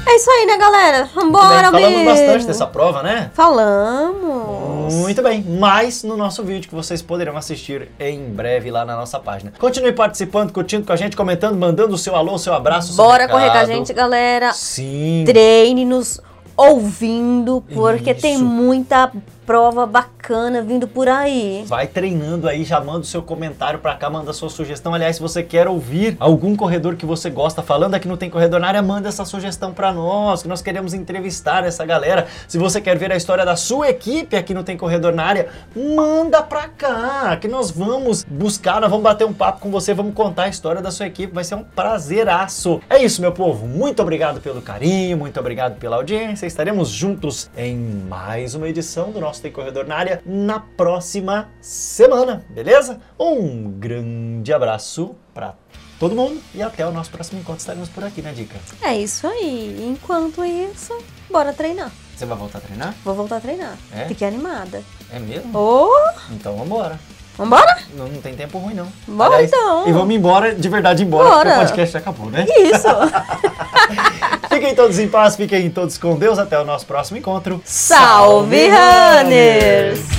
É 0.08 0.16
isso 0.16 0.30
aí, 0.30 0.46
né, 0.46 0.56
galera? 0.56 1.08
Vambora, 1.14 1.64
Falamos 1.70 1.84
amigo. 1.84 2.04
bastante 2.10 2.46
dessa 2.46 2.66
prova, 2.66 3.02
né? 3.02 3.30
Falamos. 3.34 4.94
Muito 4.94 5.20
bem, 5.20 5.42
mais 5.42 6.04
no 6.04 6.16
nosso 6.16 6.44
vídeo 6.44 6.68
que 6.68 6.74
vocês 6.74 7.02
poderão 7.02 7.36
assistir 7.36 7.88
em 7.98 8.20
breve 8.30 8.70
lá 8.70 8.84
na 8.84 8.94
nossa 8.96 9.18
página. 9.18 9.52
Continue 9.58 9.92
participando, 9.92 10.52
curtindo 10.52 10.86
com 10.86 10.92
a 10.92 10.96
gente, 10.96 11.16
comentando, 11.16 11.56
mandando 11.58 11.94
o 11.94 11.98
seu 11.98 12.14
alô, 12.14 12.34
o 12.34 12.38
seu 12.38 12.54
abraço, 12.54 12.92
o 12.92 12.94
seu 12.94 13.04
Bora 13.04 13.28
correr 13.28 13.46
com 13.46 13.50
a 13.50 13.60
recado. 13.60 13.66
gente, 13.66 13.92
galera. 13.92 14.52
Sim. 14.52 15.24
Treine-nos 15.26 16.20
ouvindo, 16.56 17.62
porque 17.74 18.12
Isso. 18.12 18.20
tem 18.22 18.38
muita 18.38 19.12
prova 19.46 19.86
bacana 19.86 20.60
vindo 20.60 20.88
por 20.88 21.08
aí. 21.08 21.64
Vai 21.66 21.86
treinando 21.86 22.48
aí, 22.48 22.64
já 22.64 22.80
manda 22.80 23.00
o 23.00 23.04
seu 23.04 23.22
comentário 23.22 23.78
pra 23.78 23.94
cá, 23.94 24.10
manda 24.10 24.32
sua 24.32 24.50
sugestão. 24.50 24.92
Aliás, 24.92 25.16
se 25.16 25.22
você 25.22 25.40
quer 25.40 25.68
ouvir 25.68 26.16
algum 26.18 26.56
corredor 26.56 26.96
que 26.96 27.06
você 27.06 27.30
gosta 27.30 27.62
falando 27.62 27.94
aqui 27.94 28.08
no 28.08 28.16
Tem 28.16 28.28
Corredor 28.28 28.58
na 28.58 28.66
área, 28.66 28.82
manda 28.82 29.08
essa 29.08 29.24
sugestão 29.24 29.72
pra 29.72 29.92
nós, 29.92 30.42
que 30.42 30.48
nós 30.48 30.60
queremos 30.60 30.92
entrevistar 30.92 31.64
essa 31.64 31.86
galera. 31.86 32.26
Se 32.48 32.58
você 32.58 32.80
quer 32.80 32.98
ver 32.98 33.12
a 33.12 33.16
história 33.16 33.46
da 33.46 33.54
sua 33.54 33.88
equipe 33.88 34.34
aqui 34.34 34.52
no 34.52 34.64
Tem 34.64 34.76
Corredor 34.76 35.14
na 35.14 35.22
área, 35.22 35.48
manda 35.76 36.42
pra 36.42 36.66
cá, 36.66 37.36
que 37.36 37.46
nós 37.46 37.70
vamos 37.70 38.24
buscar, 38.24 38.80
nós 38.80 38.90
vamos 38.90 39.04
bater 39.04 39.24
um 39.24 39.32
papo 39.32 39.60
com 39.60 39.70
você, 39.70 39.94
vamos 39.94 40.14
contar 40.14 40.44
a 40.44 40.48
história 40.48 40.82
da 40.82 40.90
sua 40.90 41.06
equipe, 41.06 41.32
vai 41.32 41.44
ser 41.44 41.54
um 41.54 41.62
prazeraço. 41.62 42.80
É 42.90 43.00
isso, 43.00 43.20
meu 43.20 43.30
povo, 43.30 43.64
muito 43.64 44.02
obrigado 44.02 44.40
pelo 44.40 44.60
carinho, 44.60 45.16
muito 45.16 45.38
obrigado 45.38 45.78
pela 45.78 45.94
audiência. 45.94 46.46
Estaremos 46.46 46.88
juntos 46.88 47.48
em 47.56 47.76
mais 48.08 48.56
uma 48.56 48.68
edição 48.68 49.12
do 49.12 49.20
nosso 49.20 49.35
Tem 49.40 49.52
Corredor 49.52 49.86
na 49.86 49.96
área 49.96 50.22
na 50.26 50.58
próxima 50.60 51.48
semana, 51.60 52.44
beleza? 52.50 53.00
Um 53.18 53.70
grande 53.70 54.52
abraço 54.52 55.14
pra 55.34 55.54
todo 55.98 56.14
mundo 56.14 56.40
e 56.54 56.62
até 56.62 56.86
o 56.86 56.90
nosso 56.92 57.10
próximo 57.10 57.40
encontro. 57.40 57.60
Estaremos 57.60 57.88
por 57.88 58.04
aqui, 58.04 58.22
né, 58.22 58.32
Dica? 58.32 58.56
É 58.82 58.96
isso 58.96 59.26
aí. 59.26 59.86
Enquanto 59.88 60.44
isso, 60.44 60.96
bora 61.30 61.52
treinar. 61.52 61.90
Você 62.16 62.24
vai 62.26 62.36
voltar 62.38 62.58
a 62.58 62.60
treinar? 62.62 62.94
Vou 63.04 63.14
voltar 63.14 63.36
a 63.36 63.40
treinar. 63.40 63.76
É? 63.94 64.06
Fiquei 64.06 64.26
animada. 64.26 64.82
É 65.12 65.18
mesmo? 65.18 65.56
Ô, 65.58 65.90
Então 66.32 66.56
vambora. 66.56 66.98
vambora? 67.36 67.78
Não, 67.94 68.08
não 68.08 68.20
tem 68.22 68.34
tempo 68.34 68.58
ruim, 68.58 68.72
não. 68.74 68.88
Bora, 69.06 69.42
então. 69.42 69.86
E 69.86 69.92
vamos 69.92 70.14
embora, 70.14 70.54
de 70.54 70.68
verdade 70.68 71.02
embora, 71.04 71.28
Bora. 71.28 71.38
porque 71.50 71.52
o 71.54 71.60
podcast 71.60 71.96
acabou, 71.98 72.30
né? 72.30 72.46
Isso. 72.48 72.86
Fiquem 74.56 74.74
todos 74.74 74.98
em 74.98 75.06
paz, 75.06 75.36
fiquem 75.36 75.68
todos 75.68 75.98
com 75.98 76.16
Deus. 76.16 76.38
Até 76.38 76.58
o 76.58 76.64
nosso 76.64 76.86
próximo 76.86 77.18
encontro. 77.18 77.60
Salve, 77.62 78.70
Runners! 78.70 80.15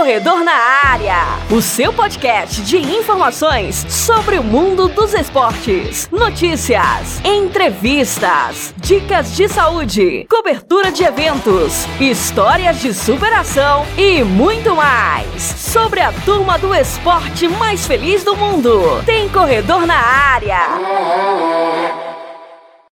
Corredor 0.00 0.42
na 0.42 0.54
Área, 0.54 1.14
o 1.50 1.60
seu 1.60 1.92
podcast 1.92 2.62
de 2.62 2.78
informações 2.78 3.84
sobre 3.86 4.38
o 4.38 4.42
mundo 4.42 4.88
dos 4.88 5.12
esportes, 5.12 6.08
notícias, 6.10 7.20
entrevistas, 7.22 8.72
dicas 8.78 9.36
de 9.36 9.46
saúde, 9.46 10.26
cobertura 10.26 10.90
de 10.90 11.04
eventos, 11.04 11.86
histórias 12.00 12.80
de 12.80 12.94
superação 12.94 13.84
e 13.98 14.24
muito 14.24 14.74
mais 14.74 15.42
sobre 15.42 16.00
a 16.00 16.10
turma 16.24 16.58
do 16.58 16.74
esporte 16.74 17.46
mais 17.46 17.86
feliz 17.86 18.24
do 18.24 18.34
mundo. 18.34 19.02
Tem 19.04 19.28
Corredor 19.28 19.86
na 19.86 19.98
Área. 19.98 21.89